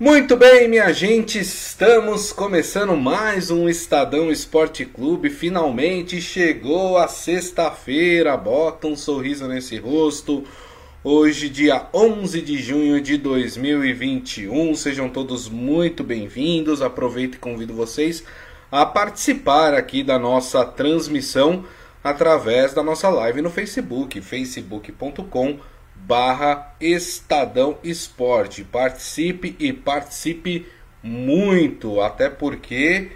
Muito 0.00 0.36
bem, 0.36 0.68
minha 0.68 0.92
gente, 0.92 1.40
estamos 1.40 2.32
começando 2.32 2.96
mais 2.96 3.50
um 3.50 3.68
Estadão 3.68 4.30
Esporte 4.30 4.84
Clube. 4.84 5.28
Finalmente 5.28 6.20
chegou 6.20 6.96
a 6.96 7.08
sexta-feira, 7.08 8.36
bota 8.36 8.86
um 8.86 8.94
sorriso 8.94 9.48
nesse 9.48 9.76
rosto. 9.76 10.44
Hoje, 11.02 11.48
dia 11.48 11.88
11 11.92 12.40
de 12.42 12.58
junho 12.62 13.00
de 13.00 13.16
2021. 13.18 14.72
Sejam 14.76 15.08
todos 15.08 15.48
muito 15.48 16.04
bem-vindos. 16.04 16.80
Aproveito 16.80 17.34
e 17.34 17.38
convido 17.38 17.74
vocês 17.74 18.22
a 18.70 18.86
participar 18.86 19.74
aqui 19.74 20.04
da 20.04 20.16
nossa 20.16 20.64
transmissão 20.64 21.64
através 22.04 22.72
da 22.72 22.84
nossa 22.84 23.08
live 23.08 23.42
no 23.42 23.50
Facebook, 23.50 24.20
facebook.com 24.20 25.58
barra 26.06 26.74
Estadão 26.80 27.78
Esporte. 27.82 28.64
Participe 28.64 29.56
e 29.58 29.72
participe 29.72 30.66
muito, 31.02 32.00
até 32.00 32.28
porque 32.28 33.12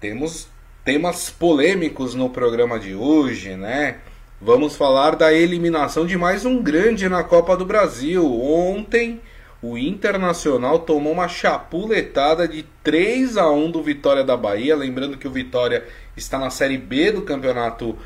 temos 0.00 0.48
temas 0.84 1.30
polêmicos 1.30 2.14
no 2.14 2.30
programa 2.30 2.78
de 2.78 2.94
hoje, 2.94 3.56
né? 3.56 3.98
Vamos 4.40 4.76
falar 4.76 5.16
da 5.16 5.32
eliminação 5.32 6.06
de 6.06 6.16
mais 6.16 6.44
um 6.44 6.62
grande 6.62 7.08
na 7.08 7.24
Copa 7.24 7.56
do 7.56 7.66
Brasil. 7.66 8.24
Ontem, 8.40 9.20
o 9.60 9.76
Internacional 9.76 10.78
tomou 10.78 11.12
uma 11.12 11.26
chapuletada 11.26 12.46
de 12.46 12.64
3 12.84 13.36
a 13.36 13.50
1 13.50 13.72
do 13.72 13.82
Vitória 13.82 14.22
da 14.22 14.36
Bahia. 14.36 14.76
Lembrando 14.76 15.18
que 15.18 15.26
o 15.26 15.32
Vitória 15.32 15.84
está 16.16 16.38
na 16.38 16.50
Série 16.50 16.78
B 16.78 17.10
do 17.10 17.22
Campeonato 17.22 17.98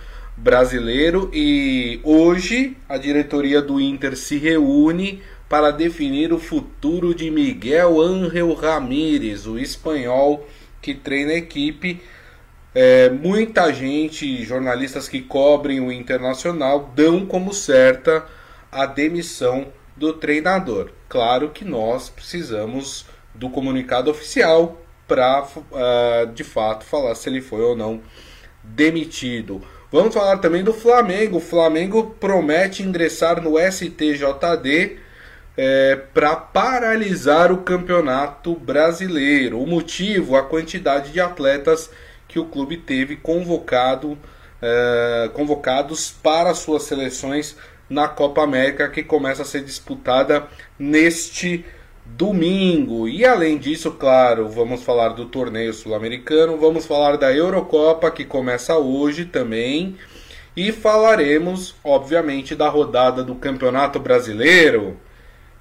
e 1.32 2.00
hoje 2.02 2.76
a 2.88 2.98
diretoria 2.98 3.62
do 3.62 3.80
Inter 3.80 4.16
se 4.16 4.38
reúne 4.38 5.22
para 5.48 5.70
definir 5.70 6.32
o 6.32 6.38
futuro 6.38 7.14
de 7.14 7.30
Miguel 7.30 8.00
Ángel 8.00 8.52
Ramírez, 8.52 9.46
o 9.46 9.56
espanhol 9.56 10.44
que 10.80 10.94
treina 10.94 11.30
a 11.30 11.36
equipe. 11.36 12.02
É, 12.74 13.08
muita 13.08 13.72
gente, 13.72 14.44
jornalistas 14.44 15.08
que 15.08 15.20
cobrem 15.20 15.78
o 15.78 15.92
Internacional, 15.92 16.90
dão 16.92 17.24
como 17.24 17.54
certa 17.54 18.26
a 18.72 18.84
demissão 18.84 19.68
do 19.96 20.12
treinador. 20.12 20.90
Claro 21.08 21.50
que 21.50 21.64
nós 21.64 22.10
precisamos 22.10 23.06
do 23.32 23.48
comunicado 23.48 24.10
oficial 24.10 24.82
para 25.06 25.44
uh, 25.44 26.32
de 26.34 26.42
fato 26.42 26.84
falar 26.84 27.14
se 27.14 27.28
ele 27.28 27.40
foi 27.40 27.60
ou 27.60 27.76
não 27.76 28.00
demitido. 28.64 29.62
Vamos 29.92 30.14
falar 30.14 30.38
também 30.38 30.64
do 30.64 30.72
Flamengo. 30.72 31.36
O 31.36 31.40
Flamengo 31.40 32.16
promete 32.18 32.82
ingressar 32.82 33.42
no 33.42 33.58
STJD 33.58 34.96
é, 35.54 35.96
para 36.14 36.34
paralisar 36.34 37.52
o 37.52 37.58
campeonato 37.58 38.54
brasileiro. 38.54 39.60
O 39.60 39.66
motivo, 39.66 40.34
a 40.34 40.42
quantidade 40.42 41.12
de 41.12 41.20
atletas 41.20 41.90
que 42.26 42.38
o 42.38 42.46
clube 42.46 42.78
teve 42.78 43.16
convocado, 43.16 44.16
é, 44.62 45.30
convocados 45.34 46.10
para 46.10 46.54
suas 46.54 46.84
seleções 46.84 47.54
na 47.86 48.08
Copa 48.08 48.42
América, 48.42 48.88
que 48.88 49.02
começa 49.02 49.42
a 49.42 49.44
ser 49.44 49.62
disputada 49.62 50.44
neste 50.78 51.66
domingo. 52.04 53.08
E 53.08 53.24
além 53.24 53.58
disso, 53.58 53.92
claro, 53.92 54.48
vamos 54.48 54.82
falar 54.82 55.10
do 55.10 55.26
torneio 55.26 55.72
sul-americano, 55.72 56.58
vamos 56.58 56.86
falar 56.86 57.16
da 57.16 57.32
Eurocopa 57.32 58.10
que 58.10 58.24
começa 58.24 58.76
hoje 58.76 59.24
também. 59.24 59.96
E 60.56 60.70
falaremos, 60.70 61.74
obviamente, 61.82 62.54
da 62.54 62.68
rodada 62.68 63.22
do 63.22 63.34
Campeonato 63.34 63.98
Brasileiro. 63.98 64.96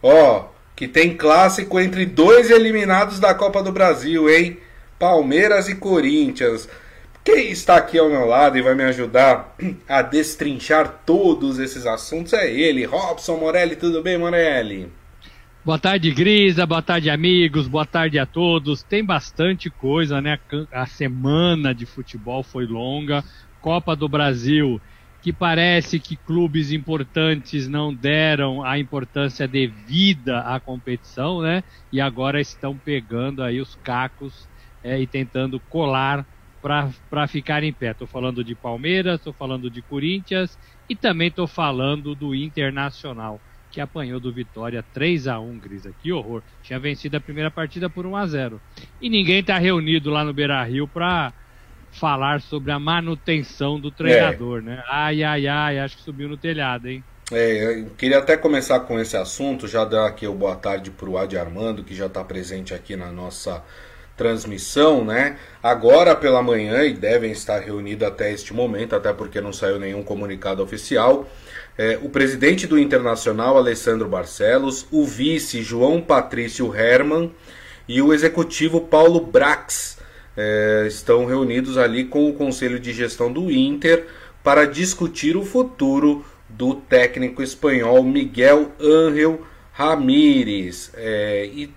Ó, 0.03 0.45
que 0.75 0.87
tem 0.87 1.15
clássico 1.15 1.79
entre 1.79 2.05
dois 2.05 2.49
eliminados 2.49 3.19
da 3.19 3.33
Copa 3.33 3.63
do 3.63 3.71
Brasil, 3.71 4.29
hein? 4.29 4.57
Palmeiras 4.99 5.69
e 5.69 5.75
Corinthians. 5.75 6.67
Quem 7.23 7.51
está 7.51 7.77
aqui 7.77 7.99
ao 7.99 8.09
meu 8.09 8.25
lado 8.25 8.57
e 8.57 8.61
vai 8.61 8.73
me 8.73 8.83
ajudar 8.83 9.55
a 9.87 10.01
destrinchar 10.01 11.01
todos 11.05 11.59
esses 11.59 11.85
assuntos 11.85 12.33
é 12.33 12.51
ele, 12.51 12.83
Robson 12.83 13.37
Morelli. 13.37 13.75
Tudo 13.75 14.01
bem, 14.01 14.17
Morelli? 14.17 14.91
Boa 15.63 15.77
tarde, 15.77 16.09
Grisa. 16.09 16.65
Boa 16.65 16.81
tarde, 16.81 17.07
amigos. 17.07 17.67
Boa 17.67 17.85
tarde 17.85 18.17
a 18.17 18.25
todos. 18.25 18.81
Tem 18.81 19.05
bastante 19.05 19.69
coisa, 19.69 20.19
né? 20.19 20.39
A 20.71 20.87
semana 20.87 21.71
de 21.73 21.85
futebol 21.85 22.41
foi 22.41 22.65
longa. 22.65 23.23
Copa 23.59 23.95
do 23.95 24.09
Brasil, 24.09 24.81
que 25.21 25.31
parece 25.31 25.99
que 25.99 26.17
clubes 26.17 26.71
importantes 26.71 27.67
não 27.67 27.93
deram 27.93 28.63
a 28.63 28.79
importância 28.79 29.47
devida 29.47 30.39
à 30.39 30.59
competição, 30.59 31.41
né? 31.43 31.63
E 31.91 32.01
agora 32.01 32.41
estão 32.41 32.75
pegando 32.75 33.43
aí 33.43 33.61
os 33.61 33.75
cacos 33.75 34.49
é, 34.83 34.99
e 34.99 35.05
tentando 35.05 35.59
colar 35.59 36.25
para 36.59 37.27
ficar 37.27 37.61
em 37.61 37.71
pé. 37.71 37.91
Estou 37.91 38.07
falando 38.07 38.43
de 38.43 38.55
Palmeiras, 38.55 39.19
estou 39.19 39.33
falando 39.33 39.69
de 39.69 39.83
Corinthians 39.83 40.57
e 40.89 40.95
também 40.95 41.27
estou 41.27 41.45
falando 41.45 42.15
do 42.15 42.33
Internacional 42.33 43.39
que 43.71 43.79
apanhou 43.79 44.19
do 44.19 44.31
Vitória 44.31 44.83
3 44.93 45.27
a 45.27 45.39
1 45.39 45.57
Grisa. 45.59 45.91
Que 46.03 46.11
horror. 46.11 46.43
Tinha 46.61 46.79
vencido 46.79 47.17
a 47.17 47.21
primeira 47.21 47.49
partida 47.49 47.89
por 47.89 48.05
1 48.05 48.15
a 48.15 48.27
0 48.27 48.61
E 49.01 49.09
ninguém 49.09 49.39
está 49.39 49.57
reunido 49.57 50.09
lá 50.09 50.23
no 50.23 50.33
Beira 50.33 50.61
Rio 50.63 50.87
para 50.87 51.33
falar 51.91 52.41
sobre 52.41 52.71
a 52.71 52.79
manutenção 52.79 53.79
do 53.79 53.91
treinador, 53.91 54.59
é. 54.59 54.61
né? 54.61 54.83
Ai, 54.89 55.23
ai, 55.23 55.47
ai, 55.47 55.79
acho 55.79 55.97
que 55.97 56.03
subiu 56.03 56.29
no 56.29 56.37
telhado, 56.37 56.87
hein? 56.87 57.03
É, 57.31 57.81
eu 57.81 57.89
queria 57.97 58.19
até 58.19 58.35
começar 58.35 58.81
com 58.81 58.99
esse 58.99 59.15
assunto, 59.15 59.67
já 59.67 59.85
dar 59.85 60.05
aqui 60.05 60.27
o 60.27 60.33
boa 60.33 60.55
tarde 60.55 60.91
para 60.91 61.09
o 61.09 61.17
Adi 61.17 61.37
Armando, 61.37 61.83
que 61.83 61.95
já 61.95 62.07
está 62.07 62.23
presente 62.23 62.73
aqui 62.73 62.95
na 62.95 63.09
nossa 63.11 63.63
transmissão, 64.17 65.05
né? 65.05 65.37
Agora 65.63 66.15
pela 66.15 66.43
manhã, 66.43 66.83
e 66.83 66.93
devem 66.93 67.31
estar 67.31 67.59
reunidos 67.59 68.07
até 68.07 68.31
este 68.31 68.53
momento, 68.53 68.95
até 68.95 69.13
porque 69.13 69.39
não 69.39 69.53
saiu 69.53 69.79
nenhum 69.79 70.03
comunicado 70.03 70.61
oficial 70.61 71.27
é, 71.77 71.97
o 72.01 72.09
presidente 72.09 72.67
do 72.67 72.77
Internacional, 72.77 73.57
Alessandro 73.57 74.07
Barcelos, 74.07 74.85
o 74.91 75.05
vice, 75.05 75.61
João 75.61 76.01
Patrício 76.01 76.75
Herman, 76.75 77.31
e 77.87 78.01
o 78.01 78.13
executivo 78.13 78.81
Paulo 78.81 79.19
Brax 79.19 79.97
é, 80.35 80.85
estão 80.87 81.25
reunidos 81.25 81.77
ali 81.77 82.05
com 82.05 82.29
o 82.29 82.33
conselho 82.33 82.79
de 82.79 82.93
gestão 82.93 83.31
do 83.31 83.51
Inter 83.51 84.05
para 84.43 84.65
discutir 84.65 85.35
o 85.35 85.43
futuro 85.43 86.25
do 86.47 86.75
técnico 86.75 87.41
espanhol 87.41 88.03
Miguel 88.03 88.71
Ángel 88.79 89.41
Ramírez. 89.71 90.91
É, 90.95 91.45
e, 91.45 91.73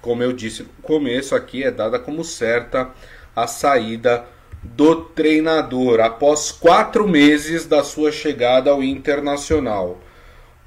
como 0.00 0.22
eu 0.22 0.32
disse 0.32 0.62
no 0.62 0.68
começo, 0.82 1.34
aqui 1.34 1.64
é 1.64 1.70
dada 1.70 1.98
como 1.98 2.22
certa 2.24 2.90
a 3.34 3.46
saída 3.46 4.24
do 4.62 4.96
treinador 4.96 6.00
após 6.00 6.50
quatro 6.50 7.06
meses 7.06 7.66
da 7.66 7.82
sua 7.82 8.10
chegada 8.10 8.70
ao 8.70 8.82
Internacional. 8.82 10.00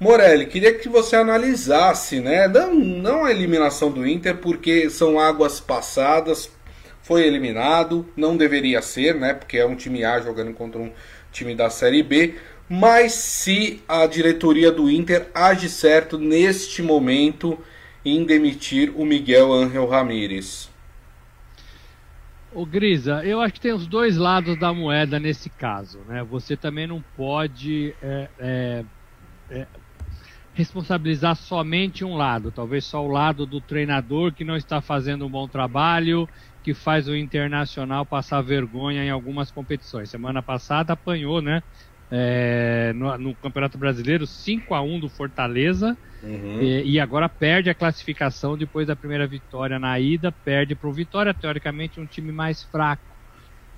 Morelli, 0.00 0.46
queria 0.46 0.74
que 0.74 0.88
você 0.88 1.14
analisasse, 1.14 2.18
né? 2.18 2.48
Não, 2.48 2.74
não 2.74 3.24
a 3.24 3.30
eliminação 3.30 3.90
do 3.90 4.06
Inter, 4.06 4.36
porque 4.36 4.90
são 4.90 5.20
águas 5.20 5.60
passadas, 5.60 6.50
foi 7.02 7.24
eliminado, 7.24 8.04
não 8.16 8.36
deveria 8.36 8.82
ser, 8.82 9.14
né? 9.14 9.32
Porque 9.34 9.58
é 9.58 9.66
um 9.66 9.76
time 9.76 10.04
A 10.04 10.20
jogando 10.20 10.52
contra 10.54 10.80
um 10.80 10.90
time 11.30 11.54
da 11.54 11.70
Série 11.70 12.02
B. 12.02 12.34
Mas 12.68 13.12
se 13.12 13.82
a 13.86 14.06
diretoria 14.06 14.72
do 14.72 14.90
Inter 14.90 15.28
age 15.34 15.68
certo 15.68 16.18
neste 16.18 16.82
momento 16.82 17.58
em 18.04 18.24
demitir 18.24 18.92
o 18.96 19.04
Miguel 19.04 19.52
Ángel 19.52 19.86
Ramírez. 19.86 20.71
O 22.54 22.66
Grisa, 22.66 23.24
eu 23.24 23.40
acho 23.40 23.54
que 23.54 23.60
tem 23.60 23.72
os 23.72 23.86
dois 23.86 24.18
lados 24.18 24.58
da 24.58 24.74
moeda 24.74 25.18
nesse 25.18 25.48
caso, 25.48 26.04
né? 26.04 26.22
Você 26.22 26.54
também 26.54 26.86
não 26.86 27.02
pode 27.02 27.96
é, 28.02 28.30
é, 28.38 28.84
é, 29.48 29.68
responsabilizar 30.52 31.34
somente 31.34 32.04
um 32.04 32.14
lado, 32.14 32.52
talvez 32.52 32.84
só 32.84 33.02
o 33.02 33.08
lado 33.08 33.46
do 33.46 33.60
treinador 33.62 34.34
que 34.34 34.44
não 34.44 34.54
está 34.56 34.82
fazendo 34.82 35.26
um 35.26 35.30
bom 35.30 35.48
trabalho, 35.48 36.28
que 36.62 36.74
faz 36.74 37.08
o 37.08 37.16
internacional 37.16 38.04
passar 38.04 38.42
vergonha 38.42 39.02
em 39.02 39.10
algumas 39.10 39.50
competições. 39.50 40.10
Semana 40.10 40.42
passada 40.42 40.92
apanhou, 40.92 41.40
né? 41.40 41.62
É, 42.14 42.92
no, 42.94 43.16
no, 43.16 43.34
Campeonato 43.34 43.78
Brasileiro 43.78 44.26
5 44.26 44.74
a 44.74 44.82
1 44.82 45.00
do 45.00 45.08
Fortaleza 45.08 45.96
uhum. 46.22 46.60
e, 46.60 46.92
e, 46.92 47.00
agora 47.00 47.26
perde 47.26 47.70
a 47.70 47.74
classificação 47.74 48.54
depois 48.54 48.86
da 48.86 48.94
primeira 48.94 49.26
vitória 49.26 49.78
na 49.78 49.98
ida, 49.98 50.30
perde 50.30 50.74
para 50.74 50.90
o 50.90 50.92
Vitória, 50.92 51.32
teoricamente 51.32 51.98
um 51.98 52.04
time 52.04 52.30
mais 52.30 52.62
fraco 52.64 53.02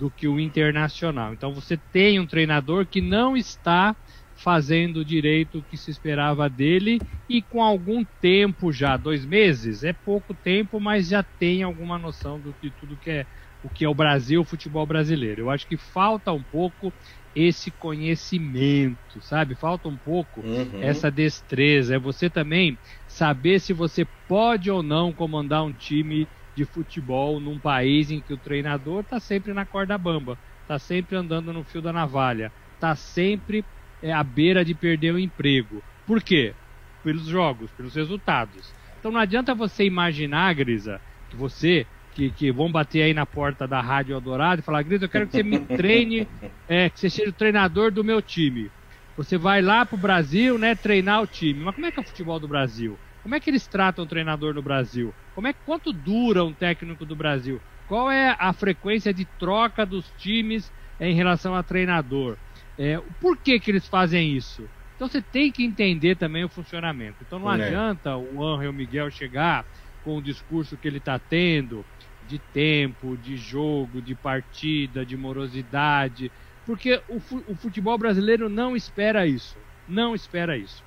do 0.00 0.10
que 0.10 0.26
o 0.26 0.40
Internacional. 0.40 1.32
Então 1.32 1.54
você 1.54 1.76
tem 1.76 2.18
um 2.18 2.26
treinador 2.26 2.84
que 2.86 3.00
não 3.00 3.36
está 3.36 3.94
fazendo 4.34 5.04
direito 5.04 5.58
o 5.58 5.62
que 5.62 5.76
se 5.76 5.92
esperava 5.92 6.50
dele 6.50 7.00
e 7.28 7.40
com 7.40 7.62
algum 7.62 8.04
tempo 8.20 8.72
já, 8.72 8.96
dois 8.96 9.24
meses, 9.24 9.84
é 9.84 9.92
pouco 9.92 10.34
tempo, 10.34 10.80
mas 10.80 11.06
já 11.06 11.22
tem 11.22 11.62
alguma 11.62 11.96
noção 11.98 12.40
do, 12.40 12.52
de 12.60 12.70
tudo 12.70 12.96
que 12.96 13.10
é 13.10 13.26
o 13.64 13.68
que 13.68 13.84
é 13.84 13.88
o 13.88 13.94
Brasil, 13.94 14.42
o 14.42 14.44
futebol 14.44 14.86
brasileiro. 14.86 15.42
Eu 15.42 15.50
acho 15.50 15.66
que 15.66 15.76
falta 15.76 16.30
um 16.30 16.42
pouco 16.42 16.92
esse 17.34 17.70
conhecimento, 17.70 19.20
sabe? 19.20 19.54
Falta 19.54 19.88
um 19.88 19.96
pouco 19.96 20.40
uhum. 20.40 20.82
essa 20.82 21.10
destreza. 21.10 21.96
É 21.96 21.98
você 21.98 22.28
também 22.28 22.78
saber 23.08 23.58
se 23.58 23.72
você 23.72 24.06
pode 24.28 24.70
ou 24.70 24.82
não 24.82 25.12
comandar 25.12 25.64
um 25.64 25.72
time 25.72 26.28
de 26.54 26.64
futebol 26.64 27.40
num 27.40 27.58
país 27.58 28.10
em 28.10 28.20
que 28.20 28.32
o 28.32 28.38
treinador 28.38 29.00
está 29.00 29.18
sempre 29.18 29.52
na 29.52 29.64
corda 29.64 29.98
bamba, 29.98 30.38
está 30.62 30.78
sempre 30.78 31.16
andando 31.16 31.52
no 31.52 31.64
fio 31.64 31.82
da 31.82 31.92
navalha, 31.92 32.52
está 32.74 32.94
sempre 32.94 33.64
é, 34.00 34.12
à 34.12 34.22
beira 34.22 34.64
de 34.64 34.74
perder 34.74 35.12
o 35.12 35.18
emprego. 35.18 35.82
Por 36.06 36.22
quê? 36.22 36.54
Pelos 37.02 37.26
jogos, 37.26 37.70
pelos 37.72 37.94
resultados. 37.94 38.72
Então 39.00 39.10
não 39.10 39.20
adianta 39.20 39.54
você 39.54 39.84
imaginar, 39.84 40.54
Grisa, 40.54 41.00
que 41.28 41.36
você 41.36 41.84
que, 42.14 42.30
que 42.30 42.52
vão 42.52 42.70
bater 42.70 43.02
aí 43.02 43.12
na 43.12 43.26
porta 43.26 43.66
da 43.66 43.80
Rádio 43.80 44.14
Eldorado 44.14 44.60
e 44.60 44.64
falar, 44.64 44.82
Grisa, 44.82 45.04
eu 45.04 45.08
quero 45.08 45.26
que 45.26 45.32
você 45.32 45.42
me 45.42 45.58
treine, 45.58 46.28
é, 46.68 46.88
que 46.88 47.00
você 47.00 47.10
seja 47.10 47.30
o 47.30 47.34
treinador 47.34 47.90
do 47.90 48.04
meu 48.04 48.22
time. 48.22 48.70
Você 49.16 49.36
vai 49.36 49.60
lá 49.60 49.84
pro 49.84 49.96
Brasil, 49.96 50.58
né, 50.58 50.74
treinar 50.74 51.22
o 51.22 51.26
time. 51.26 51.60
Mas 51.60 51.74
como 51.74 51.86
é 51.86 51.90
que 51.90 51.98
é 51.98 52.02
o 52.02 52.06
futebol 52.06 52.38
do 52.38 52.48
Brasil? 52.48 52.98
Como 53.22 53.34
é 53.34 53.40
que 53.40 53.50
eles 53.50 53.66
tratam 53.66 54.04
o 54.04 54.08
treinador 54.08 54.54
no 54.54 54.62
Brasil? 54.62 55.12
Como 55.34 55.48
é 55.48 55.52
quanto 55.52 55.92
dura 55.92 56.44
um 56.44 56.52
técnico 56.52 57.04
do 57.04 57.16
Brasil? 57.16 57.60
Qual 57.88 58.10
é 58.10 58.36
a 58.38 58.52
frequência 58.52 59.12
de 59.12 59.24
troca 59.24 59.84
dos 59.84 60.10
times 60.18 60.70
em 61.00 61.14
relação 61.14 61.54
a 61.54 61.62
treinador? 61.62 62.36
É, 62.78 63.00
por 63.20 63.36
que, 63.36 63.58
que 63.58 63.70
eles 63.70 63.86
fazem 63.86 64.36
isso? 64.36 64.68
Então 64.94 65.08
você 65.08 65.20
tem 65.20 65.50
que 65.50 65.64
entender 65.64 66.16
também 66.16 66.44
o 66.44 66.48
funcionamento. 66.48 67.16
Então 67.26 67.38
não 67.38 67.52
é. 67.52 67.64
adianta 67.64 68.16
o 68.16 68.44
Angel 68.44 68.72
Miguel 68.72 69.10
chegar 69.10 69.64
com 70.04 70.18
o 70.18 70.22
discurso 70.22 70.76
que 70.76 70.86
ele 70.86 70.98
está 70.98 71.18
tendo 71.18 71.84
de 72.26 72.38
tempo, 72.38 73.16
de 73.16 73.36
jogo, 73.36 74.00
de 74.00 74.14
partida, 74.14 75.04
de 75.04 75.16
morosidade, 75.16 76.30
porque 76.64 77.00
o, 77.08 77.16
o 77.46 77.54
futebol 77.54 77.98
brasileiro 77.98 78.48
não 78.48 78.74
espera 78.74 79.26
isso. 79.26 79.56
Não 79.86 80.14
espera 80.14 80.56
isso. 80.56 80.82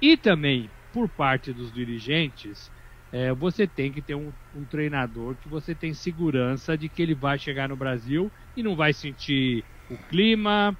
E 0.00 0.16
também, 0.16 0.70
por 0.92 1.08
parte 1.08 1.52
dos 1.52 1.72
dirigentes, 1.72 2.70
é, 3.10 3.32
você 3.32 3.66
tem 3.66 3.90
que 3.90 4.02
ter 4.02 4.14
um, 4.14 4.32
um, 4.54 4.64
treinador 4.64 5.36
que 5.36 5.48
você 5.48 5.74
tem 5.74 5.94
segurança 5.94 6.76
de 6.76 6.88
que 6.88 7.02
ele 7.02 7.14
vai 7.14 7.38
chegar 7.38 7.68
no 7.68 7.76
Brasil 7.76 8.30
e 8.56 8.62
não 8.62 8.76
vai 8.76 8.92
sentir 8.92 9.64
o 9.90 9.96
clima, 10.08 10.76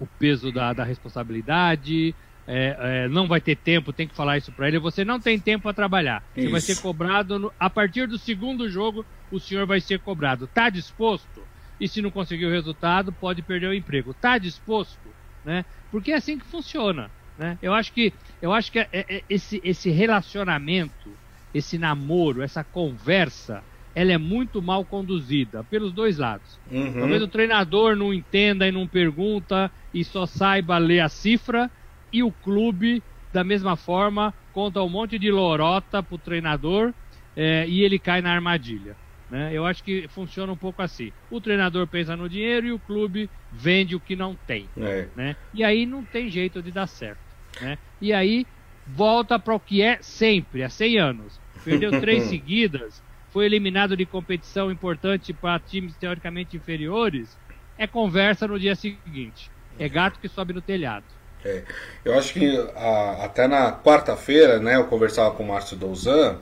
o 0.00 0.06
peso 0.06 0.52
da, 0.52 0.72
da 0.72 0.84
responsabilidade, 0.84 2.14
é, 2.50 2.76
é, 2.80 3.08
não 3.08 3.28
vai 3.28 3.42
ter 3.42 3.56
tempo, 3.56 3.92
tem 3.92 4.08
que 4.08 4.14
falar 4.14 4.38
isso 4.38 4.50
para 4.50 4.66
ele. 4.66 4.78
Você 4.78 5.04
não 5.04 5.20
tem 5.20 5.38
tempo 5.38 5.64
para 5.64 5.74
trabalhar. 5.74 6.24
Isso. 6.34 6.46
Você 6.46 6.52
vai 6.52 6.60
ser 6.62 6.80
cobrado 6.80 7.38
no, 7.38 7.52
a 7.60 7.68
partir 7.68 8.08
do 8.08 8.16
segundo 8.16 8.70
jogo. 8.70 9.04
O 9.30 9.38
senhor 9.38 9.66
vai 9.66 9.82
ser 9.82 10.00
cobrado. 10.00 10.46
Tá 10.46 10.70
disposto? 10.70 11.42
E 11.78 11.86
se 11.86 12.00
não 12.00 12.10
conseguir 12.10 12.46
o 12.46 12.50
resultado, 12.50 13.12
pode 13.12 13.42
perder 13.42 13.66
o 13.66 13.74
emprego. 13.74 14.14
Tá 14.14 14.38
disposto? 14.38 14.98
Né? 15.44 15.62
Porque 15.90 16.10
é 16.10 16.16
assim 16.16 16.38
que 16.38 16.46
funciona. 16.46 17.10
Né? 17.36 17.58
Eu 17.60 17.74
acho 17.74 17.92
que, 17.92 18.14
eu 18.40 18.50
acho 18.50 18.72
que 18.72 18.78
é, 18.78 18.88
é, 18.92 19.22
esse, 19.28 19.60
esse 19.62 19.90
relacionamento, 19.90 21.12
esse 21.52 21.76
namoro, 21.76 22.40
essa 22.40 22.64
conversa, 22.64 23.62
ela 23.94 24.12
é 24.12 24.18
muito 24.18 24.62
mal 24.62 24.86
conduzida 24.86 25.62
pelos 25.64 25.92
dois 25.92 26.16
lados. 26.16 26.58
Uhum. 26.70 26.94
Talvez 26.94 27.22
o 27.22 27.28
treinador 27.28 27.94
não 27.94 28.14
entenda 28.14 28.66
e 28.66 28.72
não 28.72 28.86
pergunta 28.86 29.70
e 29.92 30.02
só 30.02 30.24
saiba 30.24 30.78
ler 30.78 31.00
a 31.00 31.10
cifra 31.10 31.70
e 32.12 32.22
o 32.22 32.30
clube, 32.30 33.02
da 33.32 33.44
mesma 33.44 33.76
forma, 33.76 34.34
conta 34.52 34.82
um 34.82 34.88
monte 34.88 35.18
de 35.18 35.30
lorota 35.30 36.02
pro 36.02 36.18
treinador 36.18 36.92
é, 37.36 37.66
e 37.68 37.82
ele 37.82 37.98
cai 37.98 38.20
na 38.20 38.32
armadilha. 38.32 38.96
Né? 39.30 39.50
Eu 39.52 39.66
acho 39.66 39.82
que 39.84 40.08
funciona 40.08 40.52
um 40.52 40.56
pouco 40.56 40.80
assim. 40.82 41.12
O 41.30 41.40
treinador 41.40 41.86
pensa 41.86 42.16
no 42.16 42.28
dinheiro 42.28 42.66
e 42.66 42.72
o 42.72 42.78
clube 42.78 43.28
vende 43.52 43.94
o 43.94 44.00
que 44.00 44.16
não 44.16 44.34
tem. 44.34 44.68
É. 44.76 45.08
Né? 45.14 45.36
E 45.52 45.62
aí 45.62 45.84
não 45.84 46.04
tem 46.04 46.28
jeito 46.28 46.62
de 46.62 46.70
dar 46.70 46.86
certo. 46.86 47.20
Né? 47.60 47.78
E 48.00 48.12
aí 48.12 48.46
volta 48.86 49.38
para 49.38 49.54
o 49.54 49.60
que 49.60 49.82
é 49.82 49.98
sempre, 50.00 50.62
há 50.62 50.70
100 50.70 50.98
anos. 50.98 51.40
Perdeu 51.64 52.00
três 52.00 52.24
seguidas, 52.30 53.02
foi 53.30 53.44
eliminado 53.44 53.96
de 53.96 54.06
competição 54.06 54.70
importante 54.70 55.32
para 55.32 55.60
times 55.60 55.96
teoricamente 55.96 56.56
inferiores. 56.56 57.38
É 57.76 57.86
conversa 57.86 58.48
no 58.48 58.58
dia 58.58 58.74
seguinte. 58.74 59.50
É 59.78 59.88
gato 59.88 60.18
que 60.18 60.28
sobe 60.28 60.52
no 60.52 60.62
telhado. 60.62 61.04
É, 61.44 61.62
eu 62.04 62.14
acho 62.18 62.32
que 62.32 62.56
a, 62.74 63.24
até 63.24 63.46
na 63.46 63.72
quarta-feira, 63.72 64.58
né, 64.58 64.76
eu 64.76 64.84
conversava 64.84 65.30
com 65.34 65.44
o 65.44 65.48
Márcio 65.48 65.76
Douzan, 65.76 66.38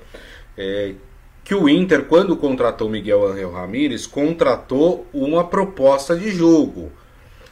é, 0.57 0.95
que 1.45 1.55
o 1.55 1.69
Inter, 1.69 2.07
quando 2.07 2.37
contratou 2.37 2.89
Miguel 2.89 3.25
Angel 3.25 3.53
Ramírez, 3.53 4.07
contratou 4.07 5.07
uma 5.13 5.45
proposta 5.45 6.17
de 6.17 6.31
jogo. 6.33 6.91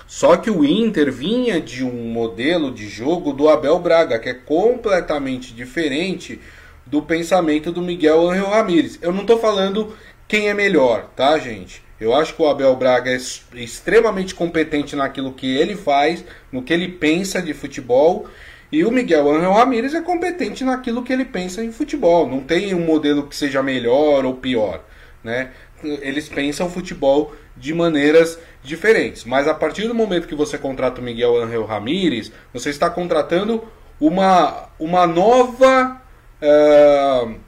Só 0.06 0.37
que 0.37 0.50
o 0.50 0.64
Inter 0.64 1.12
vinha 1.12 1.61
de 1.61 1.85
um 1.85 2.08
modelo 2.08 2.73
de 2.73 2.88
jogo 2.88 3.32
do 3.32 3.49
Abel 3.49 3.79
Braga, 3.79 4.19
que 4.19 4.29
é 4.29 4.35
completamente 4.35 5.55
diferente 5.55 6.41
do 6.85 7.02
pensamento 7.02 7.70
do 7.70 7.81
Miguel 7.81 8.29
Angel 8.29 8.49
Ramírez. 8.49 8.99
Eu 9.00 9.12
não 9.12 9.20
estou 9.20 9.38
falando 9.38 9.94
quem 10.26 10.49
é 10.49 10.55
melhor, 10.55 11.11
tá, 11.14 11.38
gente? 11.38 11.84
Eu 12.00 12.14
acho 12.14 12.35
que 12.35 12.43
o 12.43 12.49
Abel 12.49 12.75
Braga 12.75 13.11
é 13.11 13.19
extremamente 13.55 14.35
competente 14.35 14.96
naquilo 14.96 15.32
que 15.32 15.56
ele 15.56 15.76
faz, 15.76 16.25
no 16.50 16.62
que 16.62 16.73
ele 16.73 16.88
pensa 16.88 17.41
de 17.41 17.55
futebol. 17.55 18.26
E 18.73 18.85
o 18.85 18.91
Miguel 18.91 19.31
Angel 19.31 19.52
Ramírez 19.52 19.94
é 19.94 20.00
competente 20.00 20.64
naquilo 20.64 21.05
que 21.05 21.12
ele 21.12 21.25
pensa 21.25 21.62
em 21.62 21.70
futebol. 21.70 22.29
Não 22.29 22.41
tem 22.41 22.75
um 22.75 22.85
modelo 22.85 23.29
que 23.29 23.37
seja 23.37 23.62
melhor 23.62 24.25
ou 24.25 24.35
pior. 24.35 24.82
Né? 25.23 25.50
Eles 25.82 26.29
pensam 26.29 26.69
futebol 26.69 27.35
de 27.56 27.73
maneiras 27.73 28.38
diferentes. 28.62 29.25
Mas 29.25 29.46
a 29.46 29.55
partir 29.55 29.87
do 29.87 29.94
momento 29.94 30.26
que 30.26 30.35
você 30.35 30.58
contrata 30.58 31.00
o 31.00 31.05
Miguel 31.05 31.37
Angel 31.37 31.64
Ramírez, 31.64 32.32
você 32.52 32.70
está 32.70 32.91
contratando 32.91 33.62
uma, 34.00 34.69
uma 34.79 35.06
nova. 35.06 36.02
Uh, 36.43 37.44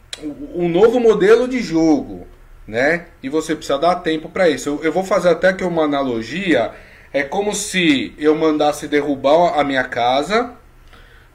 um 0.55 0.69
novo 0.69 0.99
modelo 0.99 1.47
de 1.47 1.61
jogo 1.61 2.27
né? 2.67 3.07
E 3.23 3.29
você 3.29 3.55
precisa 3.55 3.79
dar 3.79 3.97
tempo 3.97 4.29
para 4.29 4.49
isso. 4.49 4.69
Eu, 4.69 4.85
eu, 4.85 4.93
vou 4.93 5.05
fazer 5.05 5.29
até 5.29 5.49
aqui 5.49 5.65
uma 5.65 5.85
analogia. 5.85 6.73
É 7.13 7.23
como 7.23 7.55
se 7.55 8.15
eu 8.19 8.35
mandasse 8.35 8.89
derrubar 8.89 9.59
a 9.59 9.65
minha 9.65 9.85
casa, 9.85 10.53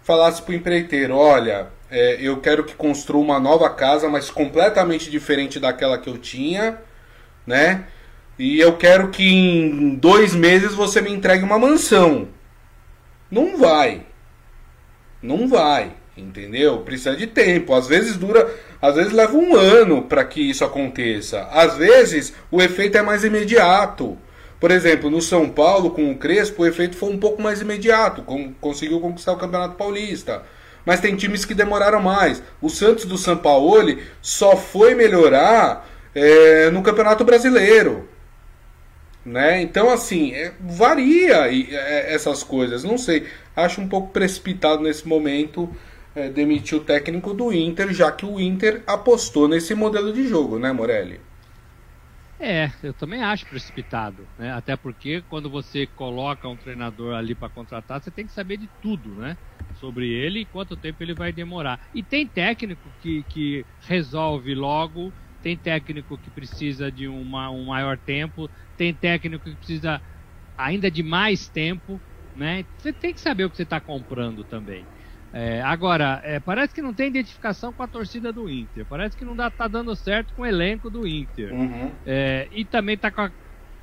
falasse 0.04 0.42
para 0.42 0.52
o 0.52 0.56
empreiteiro: 0.56 1.16
olha, 1.16 1.68
é, 1.90 2.18
eu 2.20 2.40
quero 2.40 2.64
que 2.64 2.76
construa 2.76 3.24
uma 3.24 3.40
nova 3.40 3.70
casa, 3.70 4.10
mas 4.10 4.30
completamente 4.30 5.10
diferente 5.10 5.60
daquela 5.60 5.98
que 5.98 6.10
eu 6.10 6.18
tinha, 6.18 6.78
né? 7.46 7.86
E 8.38 8.60
eu 8.60 8.78
quero 8.78 9.10
que 9.10 9.24
em 9.24 9.96
dois 9.96 10.34
meses 10.34 10.74
você 10.74 11.02
me 11.02 11.12
entregue 11.12 11.44
uma 11.44 11.60
mansão. 11.60 12.28
Não 13.30 13.58
vai. 13.58 14.06
Não 15.22 15.48
vai. 15.48 15.94
Entendeu? 16.16 16.80
Precisa 16.80 17.16
de 17.16 17.28
tempo. 17.28 17.74
Às 17.74 17.88
vezes 17.88 18.18
dura, 18.18 18.54
às 18.82 18.96
vezes 18.96 19.14
leva 19.14 19.36
um 19.36 19.56
ano 19.56 20.04
para 20.04 20.24
que 20.26 20.42
isso 20.42 20.66
aconteça. 20.66 21.48
Às 21.52 21.78
vezes 21.78 22.34
o 22.52 22.62
efeito 22.62 22.98
é 22.98 23.02
mais 23.02 23.24
imediato. 23.24 24.18
Por 24.60 24.70
exemplo, 24.70 25.10
no 25.10 25.22
São 25.22 25.50
Paulo 25.50 25.90
com 25.90 26.12
o 26.12 26.18
Crespo, 26.18 26.62
o 26.62 26.68
efeito 26.68 26.96
foi 26.96 27.10
um 27.10 27.18
pouco 27.18 27.42
mais 27.42 27.62
imediato, 27.62 28.24
conseguiu 28.62 29.00
conquistar 29.00 29.32
o 29.32 29.38
Campeonato 29.38 29.76
Paulista. 29.76 30.44
Mas 30.86 31.00
tem 31.00 31.16
times 31.16 31.46
que 31.46 31.56
demoraram 31.56 32.02
mais. 32.02 32.44
O 32.62 32.70
Santos 32.70 33.06
do 33.06 33.18
São 33.18 33.38
Paulo 33.38 33.98
só 34.22 34.56
foi 34.56 34.94
melhorar 34.94 35.90
é, 36.14 36.70
no 36.70 36.84
Campeonato 36.84 37.24
Brasileiro. 37.24 38.08
Né? 39.26 39.62
Então, 39.62 39.90
assim, 39.90 40.34
é, 40.34 40.52
varia 40.60 41.48
é, 41.48 42.14
essas 42.14 42.44
coisas. 42.44 42.84
Não 42.84 42.98
sei. 42.98 43.26
Acho 43.56 43.82
um 43.82 43.88
pouco 43.88 44.12
precipitado 44.12 44.82
nesse 44.82 45.08
momento 45.08 45.70
é, 46.16 46.30
demitir 46.30 46.78
o 46.78 46.84
técnico 46.86 47.34
do 47.34 47.52
Inter, 47.54 47.94
já 47.94 48.12
que 48.12 48.26
o 48.26 48.40
Inter 48.40 48.84
apostou 48.88 49.48
nesse 49.48 49.76
modelo 49.76 50.14
de 50.14 50.28
jogo, 50.28 50.58
né, 50.60 50.72
Morelli? 50.72 51.22
É, 52.40 52.72
eu 52.82 52.94
também 52.94 53.22
acho 53.22 53.48
precipitado, 53.48 54.32
né? 54.38 54.52
Até 54.52 54.76
porque 54.76 55.22
quando 55.24 55.50
você 55.50 55.86
coloca 55.86 56.50
um 56.50 56.58
treinador 56.58 57.14
ali 57.16 57.36
para 57.36 57.50
contratar, 57.52 58.02
você 58.02 58.12
tem 58.12 58.26
que 58.26 58.32
saber 58.34 58.58
de 58.58 58.68
tudo, 58.82 59.16
né? 59.16 59.38
Sobre 59.72 60.10
ele 60.10 60.40
e 60.42 60.46
quanto 60.46 60.76
tempo 60.76 61.04
ele 61.04 61.14
vai 61.14 61.32
demorar. 61.32 61.80
E 61.94 62.04
tem 62.04 62.28
técnico 62.28 62.94
que, 63.00 63.24
que 63.26 63.66
resolve 63.80 64.56
logo, 64.56 65.16
tem 65.40 65.56
técnico 65.58 66.18
que 66.18 66.32
precisa 66.32 66.92
de 66.92 67.08
uma, 67.08 67.52
um 67.52 67.66
maior 67.68 68.00
tempo, 68.00 68.50
tem 68.76 68.94
técnico 68.96 69.44
que 69.50 69.58
precisa 69.58 70.02
ainda 70.58 70.92
de 70.92 71.04
mais 71.04 71.50
tempo, 71.50 72.04
né? 72.34 72.66
Você 72.78 72.94
tem 72.94 73.14
que 73.14 73.22
saber 73.22 73.46
o 73.46 73.52
que 73.52 73.58
você 73.58 73.64
está 73.64 73.82
comprando 73.82 74.46
também. 74.46 74.90
É, 75.34 75.62
agora, 75.62 76.22
é, 76.24 76.40
parece 76.40 76.74
que 76.74 76.82
não 76.82 76.94
tem 76.94 77.08
identificação 77.08 77.72
com 77.72 77.82
a 77.82 77.88
torcida 77.88 78.34
do 78.34 78.50
Inter. 78.50 78.86
Parece 78.86 79.16
que 79.16 79.24
não 79.24 79.36
dá, 79.36 79.50
tá 79.50 79.68
dando 79.68 79.96
certo 79.96 80.34
com 80.34 80.42
o 80.42 80.46
elenco 80.46 80.90
do 80.90 81.08
Inter. 81.08 81.54
Uhum. 81.54 81.92
É, 82.06 82.48
e 82.52 82.66
também 82.66 82.98
tá 82.98 83.10
com 83.10 83.22
a 83.22 83.32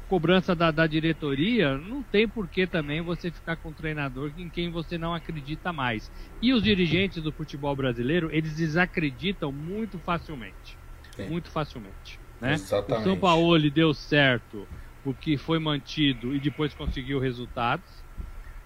cobrança 0.09 0.55
da, 0.55 0.71
da, 0.71 0.87
diretoria. 0.87 1.79
Não 1.79 2.03
tem 2.03 2.29
por 2.29 2.49
que 2.49 2.67
também 2.67 3.01
você 3.01 3.31
ficar 3.31 3.57
com 3.57 3.71
um 3.71 3.73
treinador 3.73 4.31
em 4.37 4.49
quem 4.49 4.71
você 4.71 4.99
não 4.99 5.15
acredita 5.15 5.73
mais. 5.73 6.11
E 6.43 6.53
os 6.53 6.63
dirigentes 6.63 7.23
do 7.23 7.33
futebol 7.33 7.75
brasileiro, 7.75 8.29
eles 8.31 8.55
desacreditam 8.55 9.51
muito 9.51 9.99
facilmente. 9.99 10.77
Sim. 11.17 11.29
Muito 11.29 11.51
facilmente. 11.51 12.21
Né? 12.41 12.55
Exatamente. 12.55 13.03
O 13.03 13.05
São 13.05 13.17
Paulo 13.19 13.71
deu 13.71 13.95
certo 13.95 14.69
porque 15.03 15.39
foi 15.39 15.59
mantido 15.59 16.35
e 16.35 16.41
depois 16.41 16.75
conseguiu 16.75 17.19
resultados. 17.19 18.05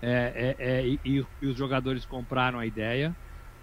É, 0.02 0.56
é, 0.58 0.80
é, 0.80 0.86
e, 0.86 1.24
e, 1.40 1.46
os 1.46 1.56
jogadores 1.56 2.04
compraram 2.04 2.58
a 2.58 2.66
ideia. 2.66 3.14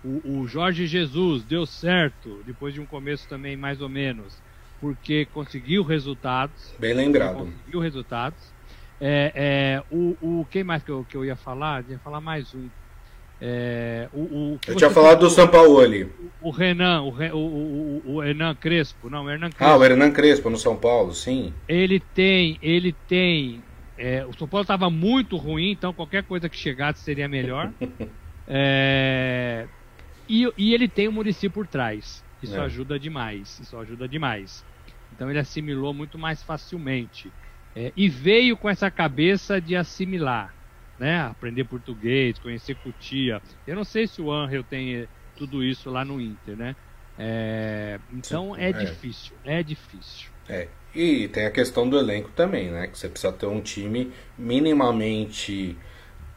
O, 0.04 0.40
o, 0.40 0.48
Jorge 0.48 0.88
Jesus 0.88 1.44
deu 1.44 1.66
certo 1.66 2.42
depois 2.46 2.74
de 2.74 2.80
um 2.80 2.86
começo 2.86 3.28
também 3.28 3.58
mais 3.58 3.82
ou 3.82 3.90
menos, 3.90 4.42
porque 4.80 5.26
conseguiu 5.34 5.84
resultados. 5.84 6.74
Bem 6.80 6.94
lembrado. 6.94 7.40
Conseguiu 7.40 7.82
resultados. 7.82 8.40
É, 9.02 9.32
é, 9.36 9.84
o, 9.94 10.16
o, 10.22 10.48
quem 10.50 10.64
mais 10.64 10.82
que 10.82 10.90
eu, 10.90 11.06
que 11.08 11.18
eu 11.18 11.26
ia 11.26 11.36
falar? 11.36 11.84
Eu 11.84 11.92
ia 11.92 12.00
falar 12.00 12.22
mais 12.22 12.54
um. 12.56 12.70
É, 13.42 14.10
o, 14.14 14.20
o 14.20 14.60
eu 14.68 14.76
tinha 14.76 14.90
falado 14.90 15.20
do 15.20 15.30
São 15.30 15.48
Paulo 15.48 15.80
ali. 15.80 16.10
O, 16.42 16.50
Renan, 16.50 17.02
o, 17.02 17.10
o, 17.34 18.02
o, 18.06 18.24
Hernan 18.24 18.54
Crespo, 18.56 19.10
não, 19.10 19.26
o 19.26 19.30
Hernan 19.30 19.50
Crespo. 19.50 19.74
Ah, 19.74 19.78
o 19.78 19.84
Hernan 19.84 20.12
Crespo 20.12 20.50
no 20.50 20.58
São 20.58 20.76
Paulo, 20.76 21.14
sim. 21.14 21.54
Ele 21.68 22.00
tem, 22.00 22.58
ele 22.62 22.94
tem. 23.08 23.64
É, 24.00 24.26
o 24.26 24.34
São 24.38 24.48
Paulo 24.48 24.64
estava 24.64 24.90
muito 24.90 25.36
ruim, 25.36 25.72
então 25.72 25.94
qualquer 25.94 26.24
coisa 26.24 26.48
que 26.48 26.58
chegasse 26.58 27.04
seria 27.04 27.28
melhor. 27.28 27.72
é, 28.48 29.68
e, 30.28 30.50
e, 30.58 30.74
ele 30.74 30.88
tem 30.88 31.08
o 31.08 31.12
Murici 31.12 31.50
por 31.50 31.68
trás. 31.68 32.24
Isso 32.42 32.56
é. 32.56 32.62
ajuda 32.62 32.98
demais. 32.98 33.60
Isso 33.60 33.78
ajuda 33.78 34.08
demais. 34.08 34.64
Então 35.14 35.30
ele 35.30 35.40
assimilou 35.40 35.94
muito 35.94 36.18
mais 36.18 36.42
facilmente. 36.42 37.32
É, 37.76 37.92
e 37.96 38.08
veio 38.08 38.56
com 38.56 38.70
essa 38.70 38.90
cabeça 38.90 39.60
de 39.60 39.76
assimilar 39.76 40.54
né? 41.00 41.22
Aprender 41.22 41.64
português, 41.64 42.38
conhecer 42.38 42.76
Cutia. 42.76 43.42
Eu 43.66 43.76
não 43.76 43.86
sei 43.86 44.06
se 44.06 44.22
o 44.22 44.32
Angel 44.32 44.64
tem 44.64 44.96
eh, 44.96 45.08
tudo 45.38 45.64
isso 45.64 45.90
lá 45.90 46.04
no 46.04 46.20
Inter, 46.20 46.58
né? 46.58 46.76
É, 47.18 48.00
então 48.14 48.54
Sim, 48.54 48.62
é, 48.62 48.70
é, 48.70 48.74
difícil, 48.74 49.36
é 49.44 49.64
difícil. 49.64 50.30
É. 50.48 50.68
E 50.94 51.28
tem 51.28 51.46
a 51.46 51.52
questão 51.52 51.88
do 51.88 51.98
elenco 51.98 52.30
também, 52.36 52.70
né? 52.70 52.88
Que 52.88 52.98
você 52.98 53.08
precisa 53.08 53.32
ter 53.32 53.46
um 53.46 53.62
time 53.62 54.12
minimamente 54.38 55.78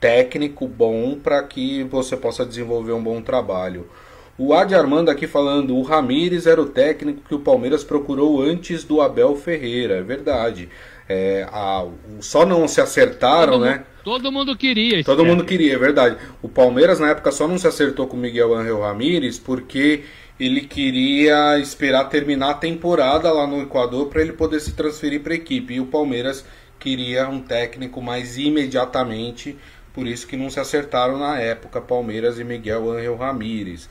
técnico 0.01 0.67
bom 0.67 1.15
para 1.15 1.43
que 1.43 1.85
você 1.85 2.17
possa 2.17 2.45
desenvolver 2.45 2.93
um 2.93 3.03
bom 3.03 3.23
trabalho. 3.23 3.89
O 4.37 4.53
Adi 4.53 4.75
Armando 4.75 5.11
aqui 5.11 5.27
falando, 5.27 5.77
o 5.77 5.83
Ramires 5.83 6.47
era 6.47 6.61
o 6.61 6.67
técnico 6.67 7.21
que 7.29 7.35
o 7.35 7.39
Palmeiras 7.39 7.85
procurou 7.85 8.43
antes 8.43 8.83
do 8.83 9.01
Abel 9.01 9.37
Ferreira, 9.37 9.99
é 9.99 10.03
verdade. 10.03 10.69
É, 11.09 11.47
a, 11.53 11.87
só 12.21 12.47
não 12.47 12.67
se 12.67 12.81
acertaram, 12.81 13.55
todo 13.55 13.65
né? 13.65 13.75
Mundo, 13.75 13.87
todo 14.03 14.33
mundo 14.33 14.57
queria. 14.57 15.05
Todo 15.05 15.25
mundo 15.25 15.45
queria, 15.45 15.75
é 15.75 15.79
verdade. 15.79 16.17
O 16.43 16.49
Palmeiras 16.49 16.99
na 16.99 17.11
época 17.11 17.31
só 17.31 17.47
não 17.47 17.59
se 17.59 17.67
acertou 17.67 18.07
com 18.07 18.17
o 18.17 18.21
Miguel 18.21 18.55
Angel 18.55 18.81
Ramírez 18.81 19.39
porque 19.39 20.03
ele 20.45 20.63
queria 20.63 21.59
esperar 21.59 22.05
terminar 22.05 22.51
a 22.51 22.55
temporada 22.55 23.33
lá 23.33 23.47
no 23.47 23.63
Equador 23.63 24.09
para 24.09 24.23
ele 24.23 24.33
poder 24.33 24.61
se 24.61 24.73
transferir 24.73 25.23
para 25.23 25.33
a 25.33 25.37
equipe. 25.37 25.75
E 25.75 25.81
o 25.81 25.87
Palmeiras 25.87 26.45
queria 26.81 27.29
um 27.29 27.41
técnico 27.41 28.03
mais 28.03 28.37
imediatamente, 28.37 29.57
por 29.95 30.07
isso 30.07 30.27
que 30.27 30.37
não 30.37 30.51
se 30.51 30.59
acertaram 30.59 31.17
na 31.17 31.39
época 31.39 31.81
Palmeiras 31.81 32.41
e 32.41 32.45
Miguel 32.45 32.91
Angel 32.91 33.17
Ramírez. 33.17 33.89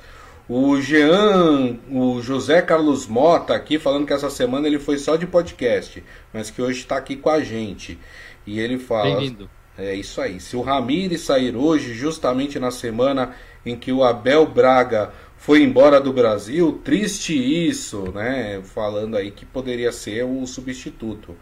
O 0.50 0.82
Jean, 0.82 1.78
o 1.90 2.22
José 2.22 2.62
Carlos 2.62 3.08
Mota 3.08 3.56
aqui 3.56 3.80
falando 3.80 4.06
que 4.06 4.12
essa 4.12 4.30
semana 4.30 4.68
ele 4.68 4.80
foi 4.80 4.98
só 4.98 5.16
de 5.16 5.26
podcast, 5.26 6.04
mas 6.34 6.52
que 6.52 6.62
hoje 6.62 6.80
está 6.80 6.98
aqui 6.98 7.16
com 7.16 7.30
a 7.30 7.40
gente. 7.42 7.98
E 8.46 8.60
ele 8.60 8.78
fala. 8.78 9.16
Bem-vindo. 9.16 9.50
É 9.78 9.96
isso 9.96 10.20
aí. 10.20 10.40
Se 10.42 10.58
o 10.58 10.62
Ramires 10.62 11.22
sair 11.22 11.56
hoje, 11.56 11.94
justamente 11.94 12.60
na 12.60 12.72
semana 12.72 13.34
em 13.66 13.76
que 13.76 13.92
o 13.92 14.04
Abel 14.04 14.46
Braga 14.46 15.14
foi 15.42 15.64
embora 15.64 16.00
do 16.00 16.14
Brasil, 16.14 16.80
triste 16.84 17.34
isso, 17.34 18.12
né? 18.12 18.62
Falando 18.64 19.18
aí 19.18 19.32
que 19.32 19.44
poderia 19.44 19.92
ser 19.92 20.24
o 20.24 20.46
substituto. 20.46 21.36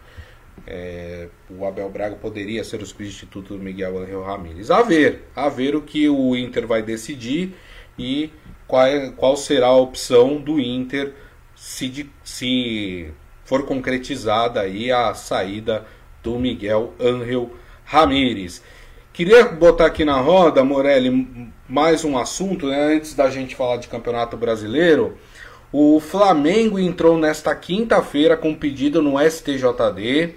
É, 0.66 1.28
o 1.50 1.66
Abel 1.66 1.90
Braga 1.90 2.16
poderia 2.16 2.64
ser 2.64 2.80
o 2.80 2.86
substituto 2.86 3.58
do 3.58 3.62
Miguel 3.62 3.98
Angel 3.98 4.22
Ramírez. 4.22 4.70
A 4.70 4.80
ver, 4.80 5.28
a 5.36 5.50
ver 5.50 5.76
o 5.76 5.82
que 5.82 6.08
o 6.08 6.34
Inter 6.34 6.66
vai 6.66 6.82
decidir 6.82 7.54
e 7.98 8.30
qual, 8.66 8.86
é, 8.86 9.10
qual 9.10 9.36
será 9.36 9.66
a 9.66 9.76
opção 9.76 10.40
do 10.40 10.58
Inter 10.58 11.12
se, 11.54 12.08
se 12.24 13.12
for 13.44 13.66
concretizada 13.66 14.62
aí 14.62 14.90
a 14.90 15.12
saída 15.12 15.84
do 16.22 16.38
Miguel 16.38 16.94
Angel 16.98 17.50
Ramírez. 17.84 18.62
Queria 19.12 19.44
botar 19.44 19.86
aqui 19.86 20.04
na 20.04 20.20
roda, 20.20 20.62
Morelli, 20.62 21.52
mais 21.68 22.04
um 22.04 22.16
assunto, 22.16 22.68
né? 22.68 22.94
antes 22.94 23.12
da 23.12 23.28
gente 23.28 23.56
falar 23.56 23.76
de 23.76 23.88
Campeonato 23.88 24.36
Brasileiro. 24.36 25.18
O 25.72 25.98
Flamengo 25.98 26.78
entrou 26.78 27.18
nesta 27.18 27.54
quinta-feira 27.54 28.36
com 28.36 28.54
pedido 28.54 29.02
no 29.02 29.18
STJD 29.18 30.36